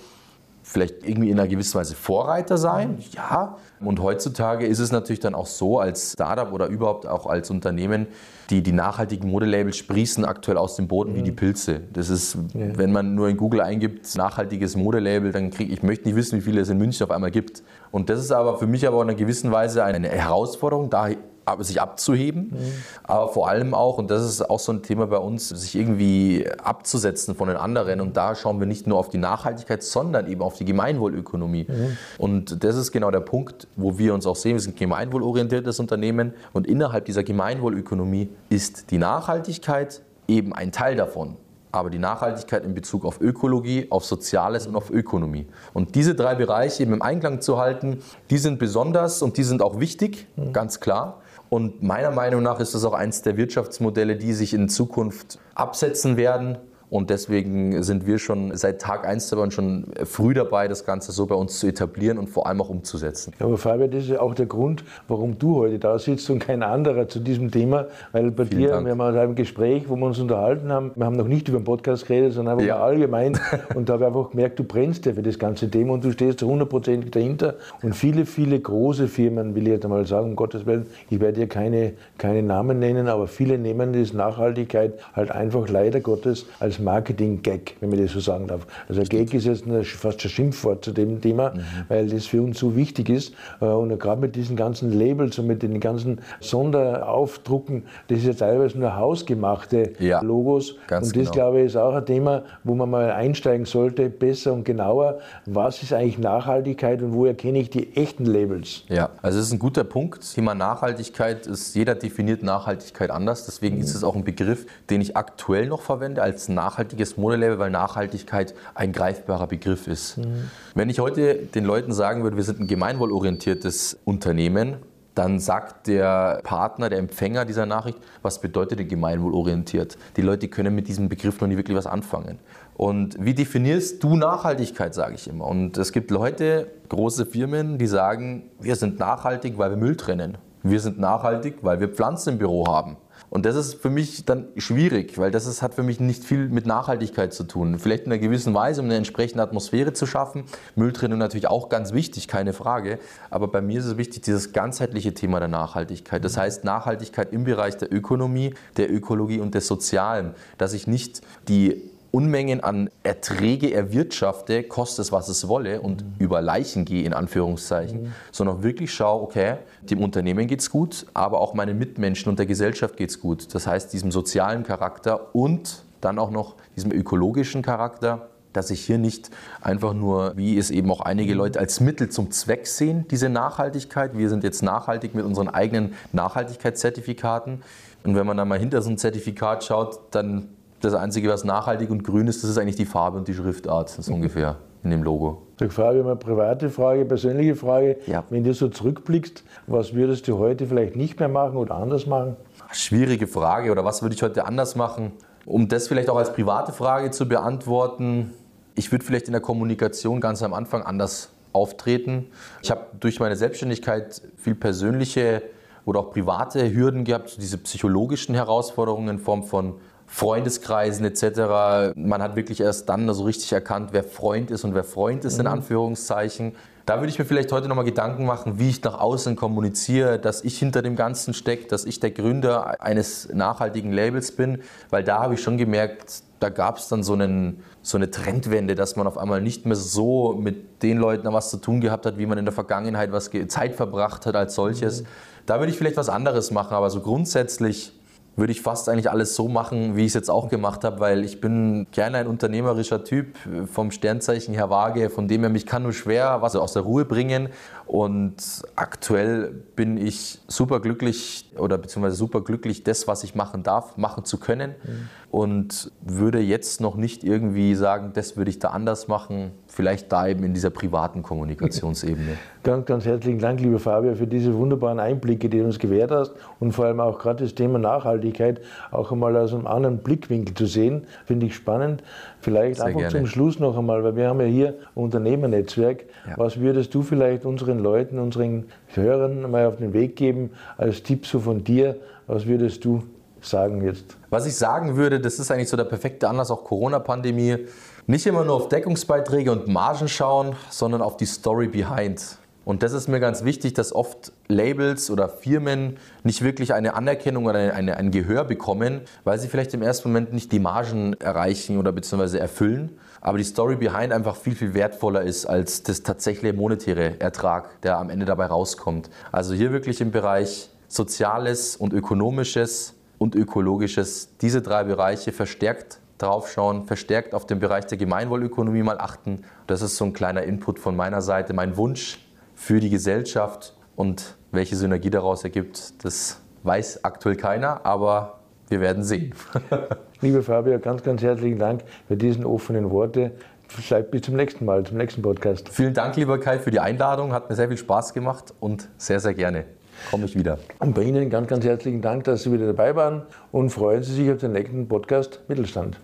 vielleicht 0.64 1.06
irgendwie 1.06 1.30
in 1.30 1.38
einer 1.38 1.46
gewissen 1.46 1.78
Weise 1.78 1.94
Vorreiter 1.94 2.56
sein, 2.56 2.98
ja. 3.12 3.58
Und 3.80 4.00
heutzutage 4.00 4.66
ist 4.66 4.78
es 4.78 4.92
natürlich 4.92 5.20
dann 5.20 5.34
auch 5.34 5.46
so, 5.46 5.78
als 5.78 6.12
Startup 6.12 6.50
oder 6.52 6.68
überhaupt 6.68 7.06
auch 7.06 7.26
als 7.26 7.50
Unternehmen, 7.50 8.06
die, 8.48 8.62
die 8.62 8.72
nachhaltigen 8.72 9.30
Modelabels 9.30 9.76
sprießen 9.76 10.24
aktuell 10.24 10.56
aus 10.56 10.76
dem 10.76 10.88
Boden 10.88 11.12
mhm. 11.12 11.16
wie 11.16 11.22
die 11.22 11.32
Pilze. 11.32 11.82
Das 11.92 12.08
ist, 12.08 12.36
ja. 12.54 12.76
wenn 12.76 12.92
man 12.92 13.14
nur 13.14 13.28
in 13.28 13.36
Google 13.36 13.60
eingibt, 13.60 14.16
nachhaltiges 14.16 14.74
Modelabel, 14.74 15.32
dann 15.32 15.50
kriege 15.50 15.72
ich 15.72 15.82
möchte 15.82 16.08
nicht 16.08 16.16
wissen, 16.16 16.38
wie 16.38 16.42
viele 16.42 16.62
es 16.62 16.70
in 16.70 16.78
München 16.78 17.04
auf 17.04 17.10
einmal 17.10 17.30
gibt. 17.30 17.62
Und 17.90 18.08
das 18.08 18.20
ist 18.20 18.32
aber 18.32 18.56
für 18.56 18.66
mich 18.66 18.86
aber 18.88 19.02
in 19.02 19.10
einer 19.10 19.18
gewissen 19.18 19.52
Weise 19.52 19.84
eine 19.84 20.08
Herausforderung, 20.08 20.88
da 20.88 21.10
sich 21.60 21.80
abzuheben, 21.80 22.50
mhm. 22.50 22.72
aber 23.02 23.28
vor 23.28 23.48
allem 23.48 23.74
auch, 23.74 23.98
und 23.98 24.10
das 24.10 24.24
ist 24.24 24.48
auch 24.48 24.58
so 24.58 24.72
ein 24.72 24.82
Thema 24.82 25.06
bei 25.06 25.18
uns, 25.18 25.48
sich 25.48 25.74
irgendwie 25.74 26.48
abzusetzen 26.62 27.34
von 27.34 27.48
den 27.48 27.56
anderen. 27.56 28.00
Und 28.00 28.16
da 28.16 28.34
schauen 28.34 28.60
wir 28.60 28.66
nicht 28.66 28.86
nur 28.86 28.98
auf 28.98 29.08
die 29.08 29.18
Nachhaltigkeit, 29.18 29.82
sondern 29.82 30.26
eben 30.26 30.42
auf 30.42 30.56
die 30.56 30.64
Gemeinwohlökonomie. 30.64 31.66
Mhm. 31.68 31.96
Und 32.18 32.64
das 32.64 32.76
ist 32.76 32.92
genau 32.92 33.10
der 33.10 33.20
Punkt, 33.20 33.68
wo 33.76 33.98
wir 33.98 34.14
uns 34.14 34.26
auch 34.26 34.36
sehen, 34.36 34.54
wir 34.54 34.60
sind 34.60 34.76
ein 34.76 34.78
gemeinwohlorientiertes 34.78 35.80
Unternehmen 35.80 36.34
und 36.52 36.66
innerhalb 36.66 37.04
dieser 37.04 37.22
Gemeinwohlökonomie 37.22 38.30
ist 38.48 38.90
die 38.90 38.98
Nachhaltigkeit 38.98 40.02
eben 40.26 40.52
ein 40.54 40.72
Teil 40.72 40.96
davon 40.96 41.36
aber 41.74 41.90
die 41.90 41.98
Nachhaltigkeit 41.98 42.64
in 42.64 42.74
Bezug 42.74 43.04
auf 43.04 43.20
Ökologie, 43.20 43.88
auf 43.90 44.04
Soziales 44.04 44.66
und 44.66 44.76
auf 44.76 44.90
Ökonomie. 44.90 45.46
Und 45.72 45.96
diese 45.96 46.14
drei 46.14 46.36
Bereiche 46.36 46.82
eben 46.82 46.92
im 46.92 47.02
Einklang 47.02 47.40
zu 47.40 47.58
halten, 47.58 47.98
die 48.30 48.38
sind 48.38 48.58
besonders 48.58 49.22
und 49.22 49.36
die 49.36 49.42
sind 49.42 49.60
auch 49.60 49.80
wichtig, 49.80 50.28
mhm. 50.36 50.52
ganz 50.52 50.78
klar. 50.78 51.20
Und 51.54 51.84
meiner 51.84 52.10
Meinung 52.10 52.42
nach 52.42 52.58
ist 52.58 52.74
das 52.74 52.84
auch 52.84 52.94
eines 52.94 53.22
der 53.22 53.36
Wirtschaftsmodelle, 53.36 54.16
die 54.16 54.32
sich 54.32 54.54
in 54.54 54.68
Zukunft 54.68 55.38
absetzen 55.54 56.16
werden 56.16 56.58
und 56.94 57.10
deswegen 57.10 57.82
sind 57.82 58.06
wir 58.06 58.20
schon 58.20 58.56
seit 58.56 58.80
Tag 58.80 59.04
1 59.04 59.28
dabei 59.28 59.42
und 59.42 59.52
schon 59.52 59.86
früh 60.04 60.32
dabei, 60.32 60.68
das 60.68 60.86
Ganze 60.86 61.10
so 61.10 61.26
bei 61.26 61.34
uns 61.34 61.58
zu 61.58 61.66
etablieren 61.66 62.18
und 62.18 62.28
vor 62.28 62.46
allem 62.46 62.60
auch 62.60 62.68
umzusetzen. 62.68 63.32
Ja, 63.40 63.46
aber 63.46 63.58
Fabian, 63.58 63.90
das 63.90 64.04
ist 64.04 64.10
ja 64.10 64.20
auch 64.20 64.32
der 64.32 64.46
Grund, 64.46 64.84
warum 65.08 65.36
du 65.36 65.56
heute 65.56 65.80
da 65.80 65.98
sitzt 65.98 66.30
und 66.30 66.38
kein 66.38 66.62
anderer 66.62 67.08
zu 67.08 67.18
diesem 67.18 67.50
Thema. 67.50 67.86
Weil 68.12 68.30
bei 68.30 68.46
Vielen 68.46 68.60
dir, 68.60 68.68
Dank. 68.68 68.84
wir 68.86 68.92
haben 68.92 69.00
aus 69.00 69.16
einem 69.16 69.34
Gespräch, 69.34 69.88
wo 69.88 69.96
wir 69.96 70.06
uns 70.06 70.20
unterhalten 70.20 70.70
haben, 70.70 70.92
wir 70.94 71.04
haben 71.04 71.16
noch 71.16 71.26
nicht 71.26 71.48
über 71.48 71.58
den 71.58 71.64
Podcast 71.64 72.06
geredet, 72.06 72.34
sondern 72.34 72.58
einfach 72.58 72.68
ja. 72.68 72.80
allgemein. 72.80 73.40
Und 73.74 73.88
da 73.88 73.94
habe 73.94 74.04
ich 74.04 74.06
einfach 74.06 74.30
gemerkt, 74.30 74.60
du 74.60 74.62
brennst 74.62 75.04
ja 75.06 75.14
für 75.14 75.22
das 75.24 75.40
ganze 75.40 75.68
Thema 75.68 75.94
und 75.94 76.04
du 76.04 76.12
stehst 76.12 76.38
zu 76.38 76.46
100% 76.48 77.10
dahinter. 77.10 77.56
Und 77.82 77.96
viele, 77.96 78.24
viele 78.24 78.60
große 78.60 79.08
Firmen, 79.08 79.56
will 79.56 79.64
ich 79.64 79.72
jetzt 79.72 79.84
einmal 79.84 80.06
sagen, 80.06 80.28
um 80.28 80.36
Gottes 80.36 80.64
Willen, 80.64 80.86
ich 81.10 81.18
werde 81.18 81.40
dir 81.40 81.48
keine, 81.48 81.94
keine 82.18 82.44
Namen 82.44 82.78
nennen, 82.78 83.08
aber 83.08 83.26
viele 83.26 83.58
nehmen 83.58 83.92
das 83.92 84.12
Nachhaltigkeit 84.12 84.92
halt 85.12 85.32
einfach 85.32 85.68
leider 85.68 85.98
Gottes 85.98 86.46
als 86.60 86.83
Marketing-Gag, 86.84 87.76
wenn 87.80 87.90
man 87.90 88.00
das 88.00 88.12
so 88.12 88.20
sagen 88.20 88.46
darf. 88.46 88.66
Also 88.88 89.02
Gag 89.02 89.32
ist 89.34 89.46
jetzt 89.46 89.64
fast 89.96 90.24
ein 90.24 90.28
Schimpfwort 90.28 90.84
zu 90.84 90.92
dem 90.92 91.20
Thema, 91.20 91.50
mhm. 91.50 91.60
weil 91.88 92.08
das 92.08 92.26
für 92.26 92.42
uns 92.42 92.58
so 92.58 92.76
wichtig 92.76 93.08
ist. 93.08 93.34
Äh, 93.60 93.66
und 93.66 93.98
gerade 93.98 94.20
mit 94.20 94.36
diesen 94.36 94.56
ganzen 94.56 94.92
Labels 94.92 95.38
und 95.38 95.46
mit 95.46 95.62
den 95.62 95.80
ganzen 95.80 96.20
Sonderaufdrucken, 96.40 97.84
das 98.08 98.18
ist 98.18 98.26
ja 98.26 98.32
teilweise 98.34 98.78
nur 98.78 98.96
hausgemachte 98.96 99.94
ja, 99.98 100.20
Logos. 100.20 100.72
und 100.72 100.80
das, 100.90 101.12
genau. 101.12 101.30
glaube 101.30 101.60
ich, 101.60 101.66
ist 101.66 101.76
auch 101.76 101.94
ein 101.94 102.06
Thema, 102.06 102.44
wo 102.62 102.74
man 102.74 102.90
mal 102.90 103.10
einsteigen 103.10 103.66
sollte, 103.66 104.10
besser 104.10 104.52
und 104.52 104.64
genauer. 104.64 105.18
Was 105.46 105.82
ist 105.82 105.92
eigentlich 105.92 106.18
Nachhaltigkeit 106.18 107.02
und 107.02 107.14
wo 107.14 107.26
erkenne 107.26 107.58
ich 107.58 107.70
die 107.70 107.96
echten 107.96 108.24
Labels? 108.26 108.84
Ja, 108.88 109.10
also 109.22 109.38
das 109.38 109.46
ist 109.46 109.52
ein 109.52 109.58
guter 109.58 109.84
Punkt. 109.84 110.20
Thema 110.34 110.54
Nachhaltigkeit 110.54 111.46
ist, 111.46 111.74
jeder 111.74 111.94
definiert 111.94 112.42
Nachhaltigkeit 112.42 113.10
anders. 113.10 113.46
Deswegen 113.46 113.76
mhm. 113.76 113.82
ist 113.82 113.94
es 113.94 114.04
auch 114.04 114.14
ein 114.14 114.24
Begriff, 114.24 114.66
den 114.90 115.00
ich 115.00 115.16
aktuell 115.16 115.66
noch 115.66 115.80
verwende 115.80 116.22
als 116.22 116.48
Nachhaltigkeit 116.48 116.63
nachhaltiges 116.64 117.16
Modelabel, 117.16 117.58
weil 117.58 117.70
Nachhaltigkeit 117.70 118.54
ein 118.74 118.92
greifbarer 118.92 119.46
Begriff 119.46 119.86
ist. 119.86 120.18
Mhm. 120.18 120.50
Wenn 120.74 120.90
ich 120.90 120.98
heute 120.98 121.34
den 121.34 121.64
Leuten 121.64 121.92
sagen 121.92 122.22
würde, 122.22 122.36
wir 122.36 122.44
sind 122.44 122.60
ein 122.60 122.66
gemeinwohlorientiertes 122.66 123.98
Unternehmen, 124.04 124.76
dann 125.14 125.38
sagt 125.38 125.86
der 125.86 126.40
Partner, 126.42 126.88
der 126.90 126.98
Empfänger 126.98 127.44
dieser 127.44 127.66
Nachricht, 127.66 127.98
was 128.22 128.40
bedeutet 128.40 128.80
denn 128.80 128.88
gemeinwohlorientiert? 128.88 129.96
Die 130.16 130.22
Leute 130.22 130.48
können 130.48 130.74
mit 130.74 130.88
diesem 130.88 131.08
Begriff 131.08 131.40
noch 131.40 131.46
nie 131.46 131.56
wirklich 131.56 131.76
was 131.76 131.86
anfangen. 131.86 132.40
Und 132.76 133.16
wie 133.20 133.34
definierst 133.34 134.02
du 134.02 134.16
Nachhaltigkeit, 134.16 134.92
sage 134.92 135.14
ich 135.14 135.28
immer. 135.28 135.46
Und 135.46 135.78
es 135.78 135.92
gibt 135.92 136.10
Leute, 136.10 136.66
große 136.88 137.26
Firmen, 137.26 137.78
die 137.78 137.86
sagen, 137.86 138.50
wir 138.58 138.74
sind 138.74 138.98
nachhaltig, 138.98 139.56
weil 139.56 139.70
wir 139.70 139.76
Müll 139.76 139.96
trennen. 139.96 140.36
Wir 140.64 140.80
sind 140.80 140.98
nachhaltig, 140.98 141.58
weil 141.62 141.78
wir 141.78 141.88
Pflanzen 141.88 142.32
im 142.32 142.38
Büro 142.38 142.66
haben. 142.66 142.96
Und 143.34 143.44
das 143.46 143.56
ist 143.56 143.74
für 143.82 143.90
mich 143.90 144.24
dann 144.24 144.46
schwierig, 144.56 145.18
weil 145.18 145.32
das 145.32 145.46
ist, 145.46 145.60
hat 145.60 145.74
für 145.74 145.82
mich 145.82 145.98
nicht 145.98 146.22
viel 146.22 146.48
mit 146.48 146.66
Nachhaltigkeit 146.66 147.34
zu 147.34 147.42
tun. 147.42 147.80
Vielleicht 147.80 148.06
in 148.06 148.12
einer 148.12 148.20
gewissen 148.20 148.54
Weise, 148.54 148.80
um 148.80 148.86
eine 148.86 148.94
entsprechende 148.94 149.42
Atmosphäre 149.42 149.92
zu 149.92 150.06
schaffen. 150.06 150.44
Mülltrennung 150.76 151.18
natürlich 151.18 151.48
auch 151.48 151.68
ganz 151.68 151.92
wichtig, 151.92 152.28
keine 152.28 152.52
Frage. 152.52 153.00
Aber 153.30 153.48
bei 153.48 153.60
mir 153.60 153.80
ist 153.80 153.86
es 153.86 153.96
wichtig, 153.96 154.22
dieses 154.22 154.52
ganzheitliche 154.52 155.14
Thema 155.14 155.40
der 155.40 155.48
Nachhaltigkeit. 155.48 156.24
Das 156.24 156.36
heißt 156.36 156.62
Nachhaltigkeit 156.62 157.32
im 157.32 157.42
Bereich 157.42 157.76
der 157.76 157.92
Ökonomie, 157.92 158.54
der 158.76 158.88
Ökologie 158.88 159.40
und 159.40 159.56
des 159.56 159.66
Sozialen. 159.66 160.36
Dass 160.56 160.72
ich 160.72 160.86
nicht 160.86 161.20
die 161.48 161.82
Unmengen 162.14 162.62
an 162.62 162.90
Erträge 163.02 163.74
erwirtschafte, 163.74 164.62
koste 164.62 165.02
es, 165.02 165.10
was 165.10 165.28
es 165.28 165.48
wolle 165.48 165.80
und 165.80 166.04
mhm. 166.04 166.14
über 166.20 166.40
Leichen 166.40 166.84
gehe, 166.84 167.02
in 167.02 167.12
Anführungszeichen, 167.12 168.04
mhm. 168.04 168.12
sondern 168.30 168.62
wirklich 168.62 168.94
schaue, 168.94 169.20
okay, 169.20 169.56
dem 169.82 170.00
Unternehmen 170.00 170.46
geht 170.46 170.60
es 170.60 170.70
gut, 170.70 171.06
aber 171.12 171.40
auch 171.40 171.54
meinen 171.54 171.76
Mitmenschen 171.76 172.30
und 172.30 172.38
der 172.38 172.46
Gesellschaft 172.46 172.96
geht 172.96 173.10
es 173.10 173.20
gut. 173.20 173.52
Das 173.52 173.66
heißt, 173.66 173.92
diesem 173.92 174.12
sozialen 174.12 174.62
Charakter 174.62 175.34
und 175.34 175.82
dann 176.00 176.20
auch 176.20 176.30
noch 176.30 176.54
diesem 176.76 176.92
ökologischen 176.92 177.62
Charakter 177.62 178.28
dass 178.52 178.70
ich 178.70 178.84
hier 178.84 178.98
nicht 178.98 179.30
einfach 179.60 179.94
nur, 179.94 180.36
wie 180.36 180.56
es 180.56 180.70
eben 180.70 180.88
auch 180.92 181.00
einige 181.00 181.34
Leute 181.34 181.58
als 181.58 181.80
Mittel 181.80 182.08
zum 182.08 182.30
Zweck 182.30 182.68
sehen, 182.68 183.04
diese 183.10 183.28
Nachhaltigkeit. 183.28 184.16
Wir 184.16 184.28
sind 184.28 184.44
jetzt 184.44 184.62
nachhaltig 184.62 185.12
mit 185.12 185.24
unseren 185.24 185.48
eigenen 185.48 185.94
Nachhaltigkeitszertifikaten. 186.12 187.64
Und 188.04 188.14
wenn 188.14 188.26
man 188.26 188.36
dann 188.36 188.46
mal 188.46 188.58
hinter 188.58 188.80
so 188.80 188.90
ein 188.90 188.98
Zertifikat 188.98 189.64
schaut, 189.64 189.98
dann 190.12 190.50
das 190.84 190.94
Einzige, 190.94 191.28
was 191.28 191.44
nachhaltig 191.44 191.90
und 191.90 192.04
grün 192.04 192.26
ist, 192.26 192.42
das 192.42 192.50
ist 192.50 192.58
eigentlich 192.58 192.76
die 192.76 192.84
Farbe 192.84 193.18
und 193.18 193.28
die 193.28 193.34
Schriftart, 193.34 193.88
so 193.88 194.12
ungefähr 194.12 194.56
in 194.82 194.90
dem 194.90 195.02
Logo. 195.02 195.42
Ich 195.60 195.72
frage 195.72 196.02
mal 196.02 196.10
eine 196.10 196.16
private 196.16 196.68
Frage, 196.68 197.04
persönliche 197.04 197.56
Frage. 197.56 197.96
Ja. 198.06 198.24
Wenn 198.28 198.44
du 198.44 198.52
so 198.52 198.68
zurückblickst, 198.68 199.42
was 199.66 199.94
würdest 199.94 200.28
du 200.28 200.38
heute 200.38 200.66
vielleicht 200.66 200.94
nicht 200.94 201.18
mehr 201.18 201.28
machen 201.28 201.56
oder 201.56 201.74
anders 201.76 202.06
machen? 202.06 202.36
Schwierige 202.72 203.26
Frage. 203.26 203.70
Oder 203.70 203.84
was 203.84 204.02
würde 204.02 204.14
ich 204.14 204.22
heute 204.22 204.46
anders 204.46 204.76
machen? 204.76 205.12
Um 205.46 205.68
das 205.68 205.88
vielleicht 205.88 206.10
auch 206.10 206.16
als 206.16 206.32
private 206.32 206.72
Frage 206.72 207.10
zu 207.10 207.26
beantworten, 207.26 208.32
ich 208.74 208.90
würde 208.92 209.04
vielleicht 209.04 209.26
in 209.26 209.32
der 209.32 209.40
Kommunikation 209.40 210.20
ganz 210.20 210.42
am 210.42 210.52
Anfang 210.52 210.82
anders 210.82 211.30
auftreten. 211.52 212.26
Ich 212.62 212.70
habe 212.70 212.86
durch 212.98 213.20
meine 213.20 213.36
Selbstständigkeit 213.36 214.20
viel 214.36 214.54
persönliche 214.54 215.42
oder 215.84 216.00
auch 216.00 216.10
private 216.10 216.74
Hürden 216.74 217.04
gehabt, 217.04 217.36
diese 217.40 217.58
psychologischen 217.58 218.34
Herausforderungen 218.34 219.08
in 219.08 219.18
Form 219.18 219.44
von 219.44 219.74
Freundeskreisen 220.14 221.04
etc. 221.04 221.96
Man 221.96 222.22
hat 222.22 222.36
wirklich 222.36 222.60
erst 222.60 222.88
dann 222.88 223.12
so 223.12 223.24
richtig 223.24 223.52
erkannt, 223.52 223.88
wer 223.90 224.04
Freund 224.04 224.52
ist 224.52 224.62
und 224.62 224.72
wer 224.72 224.84
Freund 224.84 225.24
ist, 225.24 225.40
in 225.40 225.46
mhm. 225.46 225.54
Anführungszeichen. 225.54 226.54
Da 226.86 227.00
würde 227.00 227.08
ich 227.08 227.18
mir 227.18 227.24
vielleicht 227.24 227.50
heute 227.50 227.66
nochmal 227.66 227.84
Gedanken 227.84 228.24
machen, 228.24 228.60
wie 228.60 228.68
ich 228.68 228.80
nach 228.84 229.00
außen 229.00 229.34
kommuniziere, 229.34 230.20
dass 230.20 230.44
ich 230.44 230.56
hinter 230.56 230.82
dem 230.82 230.94
Ganzen 230.94 231.34
stecke, 231.34 231.66
dass 231.66 231.84
ich 231.84 231.98
der 231.98 232.12
Gründer 232.12 232.80
eines 232.80 233.28
nachhaltigen 233.34 233.92
Labels 233.92 234.30
bin, 234.30 234.62
weil 234.88 235.02
da 235.02 235.20
habe 235.20 235.34
ich 235.34 235.42
schon 235.42 235.58
gemerkt, 235.58 236.22
da 236.38 236.48
gab 236.48 236.78
es 236.78 236.86
dann 236.86 237.02
so, 237.02 237.14
einen, 237.14 237.64
so 237.82 237.96
eine 237.96 238.08
Trendwende, 238.08 238.76
dass 238.76 238.94
man 238.94 239.08
auf 239.08 239.18
einmal 239.18 239.40
nicht 239.40 239.66
mehr 239.66 239.74
so 239.74 240.34
mit 240.34 240.84
den 240.84 240.98
Leuten 240.98 241.26
was 241.32 241.50
zu 241.50 241.56
tun 241.56 241.80
gehabt 241.80 242.06
hat, 242.06 242.18
wie 242.18 242.26
man 242.26 242.38
in 242.38 242.44
der 242.44 242.54
Vergangenheit 242.54 243.10
was 243.10 243.32
Zeit 243.48 243.74
verbracht 243.74 244.26
hat 244.26 244.36
als 244.36 244.54
solches. 244.54 245.02
Mhm. 245.02 245.06
Da 245.46 245.58
würde 245.58 245.72
ich 245.72 245.78
vielleicht 245.78 245.96
was 245.96 246.08
anderes 246.08 246.52
machen, 246.52 246.74
aber 246.74 246.88
so 246.90 247.00
grundsätzlich 247.00 247.92
würde 248.36 248.52
ich 248.52 248.60
fast 248.60 248.88
eigentlich 248.88 249.10
alles 249.10 249.34
so 249.34 249.48
machen, 249.48 249.96
wie 249.96 250.02
ich 250.02 250.08
es 250.08 250.14
jetzt 250.14 250.30
auch 250.30 250.48
gemacht 250.48 250.84
habe, 250.84 251.00
weil 251.00 251.24
ich 251.24 251.40
bin 251.40 251.86
gerne 251.92 252.18
ein 252.18 252.26
unternehmerischer 252.26 253.04
Typ, 253.04 253.36
vom 253.70 253.90
Sternzeichen 253.90 254.54
her 254.54 254.70
vage, 254.70 255.10
von 255.10 255.28
dem 255.28 255.42
her 255.42 255.50
mich 255.50 255.66
kann 255.66 255.82
nur 255.82 255.92
schwer 255.92 256.38
was 256.40 256.56
aus 256.56 256.72
der 256.72 256.82
Ruhe 256.82 257.04
bringen 257.04 257.48
und 257.86 258.62
aktuell 258.76 259.52
bin 259.76 259.98
ich 259.98 260.40
super 260.48 260.80
glücklich 260.80 261.50
oder 261.58 261.78
beziehungsweise 261.78 262.16
super 262.16 262.40
glücklich, 262.40 262.82
das, 262.82 263.06
was 263.06 263.24
ich 263.24 263.34
machen 263.34 263.62
darf, 263.62 263.96
machen 263.96 264.24
zu 264.24 264.38
können 264.38 264.74
mhm. 264.82 265.08
und 265.30 265.92
würde 266.00 266.40
jetzt 266.40 266.80
noch 266.80 266.96
nicht 266.96 267.24
irgendwie 267.24 267.74
sagen, 267.74 268.12
das 268.14 268.36
würde 268.36 268.50
ich 268.50 268.58
da 268.58 268.68
anders 268.68 269.06
machen, 269.06 269.52
vielleicht 269.66 270.10
da 270.12 270.26
eben 270.26 270.44
in 270.44 270.54
dieser 270.54 270.70
privaten 270.70 271.22
Kommunikationsebene. 271.22 272.38
ganz, 272.62 272.86
ganz 272.86 273.04
herzlichen 273.04 273.38
Dank, 273.38 273.60
lieber 273.60 273.78
Fabio, 273.78 274.14
für 274.14 274.26
diese 274.26 274.54
wunderbaren 274.54 274.98
Einblicke, 274.98 275.48
die 275.48 275.58
du 275.58 275.64
uns 275.64 275.78
gewährt 275.78 276.10
hast 276.10 276.32
und 276.60 276.72
vor 276.72 276.86
allem 276.86 277.00
auch 277.00 277.18
gerade 277.18 277.44
das 277.44 277.54
Thema 277.54 277.78
Nachhaltigkeit 277.78 278.60
auch 278.90 279.12
einmal 279.12 279.36
aus 279.36 279.52
einem 279.52 279.66
anderen 279.66 279.98
Blickwinkel 279.98 280.54
zu 280.54 280.66
sehen, 280.66 281.06
finde 281.26 281.46
ich 281.46 281.54
spannend. 281.54 282.02
Vielleicht 282.44 282.76
Sehr 282.76 282.86
einfach 282.86 283.00
gerne. 283.00 283.16
zum 283.16 283.26
Schluss 283.26 283.58
noch 283.58 283.78
einmal, 283.78 284.04
weil 284.04 284.16
wir 284.16 284.28
haben 284.28 284.38
ja 284.40 284.46
hier 284.46 284.68
ein 284.68 285.02
Unternehmernetzwerk. 285.02 286.04
Ja. 286.28 286.34
Was 286.36 286.60
würdest 286.60 286.94
du 286.94 287.00
vielleicht 287.00 287.46
unseren 287.46 287.78
Leuten, 287.78 288.18
unseren 288.18 288.66
Hörern 288.88 289.50
mal 289.50 289.64
auf 289.64 289.78
den 289.78 289.94
Weg 289.94 290.16
geben 290.16 290.50
als 290.76 291.02
Tipp 291.02 291.26
so 291.26 291.40
von 291.40 291.64
dir? 291.64 291.96
Was 292.26 292.46
würdest 292.46 292.84
du 292.84 293.02
sagen 293.40 293.82
jetzt? 293.82 294.18
Was 294.28 294.44
ich 294.44 294.56
sagen 294.56 294.94
würde, 294.96 295.20
das 295.20 295.38
ist 295.38 295.50
eigentlich 295.50 295.70
so 295.70 295.78
der 295.78 295.84
perfekte 295.84 296.28
Anlass, 296.28 296.50
auch 296.50 296.64
Corona-Pandemie 296.64 297.66
nicht 298.06 298.26
immer 298.26 298.44
nur 298.44 298.56
auf 298.56 298.68
Deckungsbeiträge 298.68 299.50
und 299.50 299.66
Margen 299.66 300.06
schauen, 300.06 300.54
sondern 300.68 301.00
auf 301.00 301.16
die 301.16 301.24
Story 301.24 301.68
behind. 301.68 302.36
Und 302.64 302.82
das 302.82 302.92
ist 302.92 303.08
mir 303.08 303.20
ganz 303.20 303.44
wichtig, 303.44 303.74
dass 303.74 303.94
oft 303.94 304.32
Labels 304.48 305.10
oder 305.10 305.28
Firmen 305.28 305.98
nicht 306.22 306.42
wirklich 306.42 306.72
eine 306.72 306.94
Anerkennung 306.94 307.44
oder 307.44 307.58
eine, 307.58 307.96
ein 307.96 308.10
Gehör 308.10 308.44
bekommen, 308.44 309.02
weil 309.24 309.38
sie 309.38 309.48
vielleicht 309.48 309.74
im 309.74 309.82
ersten 309.82 310.08
Moment 310.08 310.32
nicht 310.32 310.50
die 310.50 310.60
Margen 310.60 311.14
erreichen 311.14 311.78
oder 311.78 311.92
beziehungsweise 311.92 312.40
erfüllen. 312.40 312.98
Aber 313.20 313.38
die 313.38 313.44
Story 313.44 313.76
behind 313.76 314.12
einfach 314.12 314.36
viel, 314.36 314.54
viel 314.54 314.74
wertvoller 314.74 315.22
ist 315.22 315.46
als 315.46 315.82
das 315.82 316.02
tatsächliche 316.02 316.54
monetäre 316.54 317.20
Ertrag, 317.20 317.80
der 317.82 317.98
am 317.98 318.10
Ende 318.10 318.26
dabei 318.26 318.46
rauskommt. 318.46 319.10
Also 319.32 319.54
hier 319.54 319.72
wirklich 319.72 320.00
im 320.00 320.10
Bereich 320.10 320.70
Soziales 320.88 321.76
und 321.76 321.92
Ökonomisches 321.92 322.94
und 323.18 323.34
Ökologisches, 323.34 324.36
diese 324.40 324.62
drei 324.62 324.84
Bereiche 324.84 325.32
verstärkt 325.32 325.98
draufschauen, 326.18 326.84
verstärkt 326.84 327.34
auf 327.34 327.46
den 327.46 327.58
Bereich 327.58 327.86
der 327.86 327.98
Gemeinwohlökonomie 327.98 328.82
mal 328.82 328.98
achten. 328.98 329.42
Das 329.66 329.82
ist 329.82 329.96
so 329.96 330.04
ein 330.04 330.12
kleiner 330.12 330.42
Input 330.42 330.78
von 330.78 330.94
meiner 330.94 331.22
Seite, 331.22 331.54
mein 331.54 331.76
Wunsch 331.76 332.23
für 332.54 332.80
die 332.80 332.90
Gesellschaft 332.90 333.74
und 333.96 334.36
welche 334.52 334.76
Synergie 334.76 335.10
daraus 335.10 335.44
ergibt, 335.44 336.04
das 336.04 336.40
weiß 336.62 337.04
aktuell 337.04 337.36
keiner, 337.36 337.84
aber 337.84 338.40
wir 338.68 338.80
werden 338.80 339.02
sehen. 339.02 339.34
Liebe 340.20 340.42
Fabio, 340.42 340.78
ganz, 340.78 341.02
ganz 341.02 341.22
herzlichen 341.22 341.58
Dank 341.58 341.82
für 342.08 342.16
diesen 342.16 342.44
offenen 342.44 342.90
Worte. 342.90 343.32
Vielleicht 343.68 344.10
bis 344.10 344.22
zum 344.22 344.36
nächsten 344.36 344.64
Mal, 344.64 344.84
zum 344.84 344.96
nächsten 344.96 345.22
Podcast. 345.22 345.68
Vielen 345.68 345.94
Dank, 345.94 346.16
lieber 346.16 346.38
Kai, 346.38 346.58
für 346.58 346.70
die 346.70 346.80
Einladung. 346.80 347.32
Hat 347.32 347.50
mir 347.50 347.56
sehr 347.56 347.68
viel 347.68 347.76
Spaß 347.76 348.14
gemacht 348.14 348.54
und 348.60 348.88
sehr, 348.96 349.20
sehr 349.20 349.34
gerne 349.34 349.64
komme 350.10 350.26
ich 350.26 350.36
wieder. 350.36 350.58
Und 350.78 350.94
bei 350.94 351.02
Ihnen 351.02 351.30
ganz, 351.30 351.48
ganz 351.48 351.64
herzlichen 351.64 352.02
Dank, 352.02 352.24
dass 352.24 352.42
Sie 352.42 352.52
wieder 352.52 352.66
dabei 352.66 352.96
waren 352.96 353.22
und 353.52 353.70
freuen 353.70 354.02
Sie 354.02 354.12
sich 354.12 354.30
auf 354.30 354.38
den 354.38 354.52
nächsten 354.52 354.88
Podcast 354.88 355.40
Mittelstand. 355.48 356.00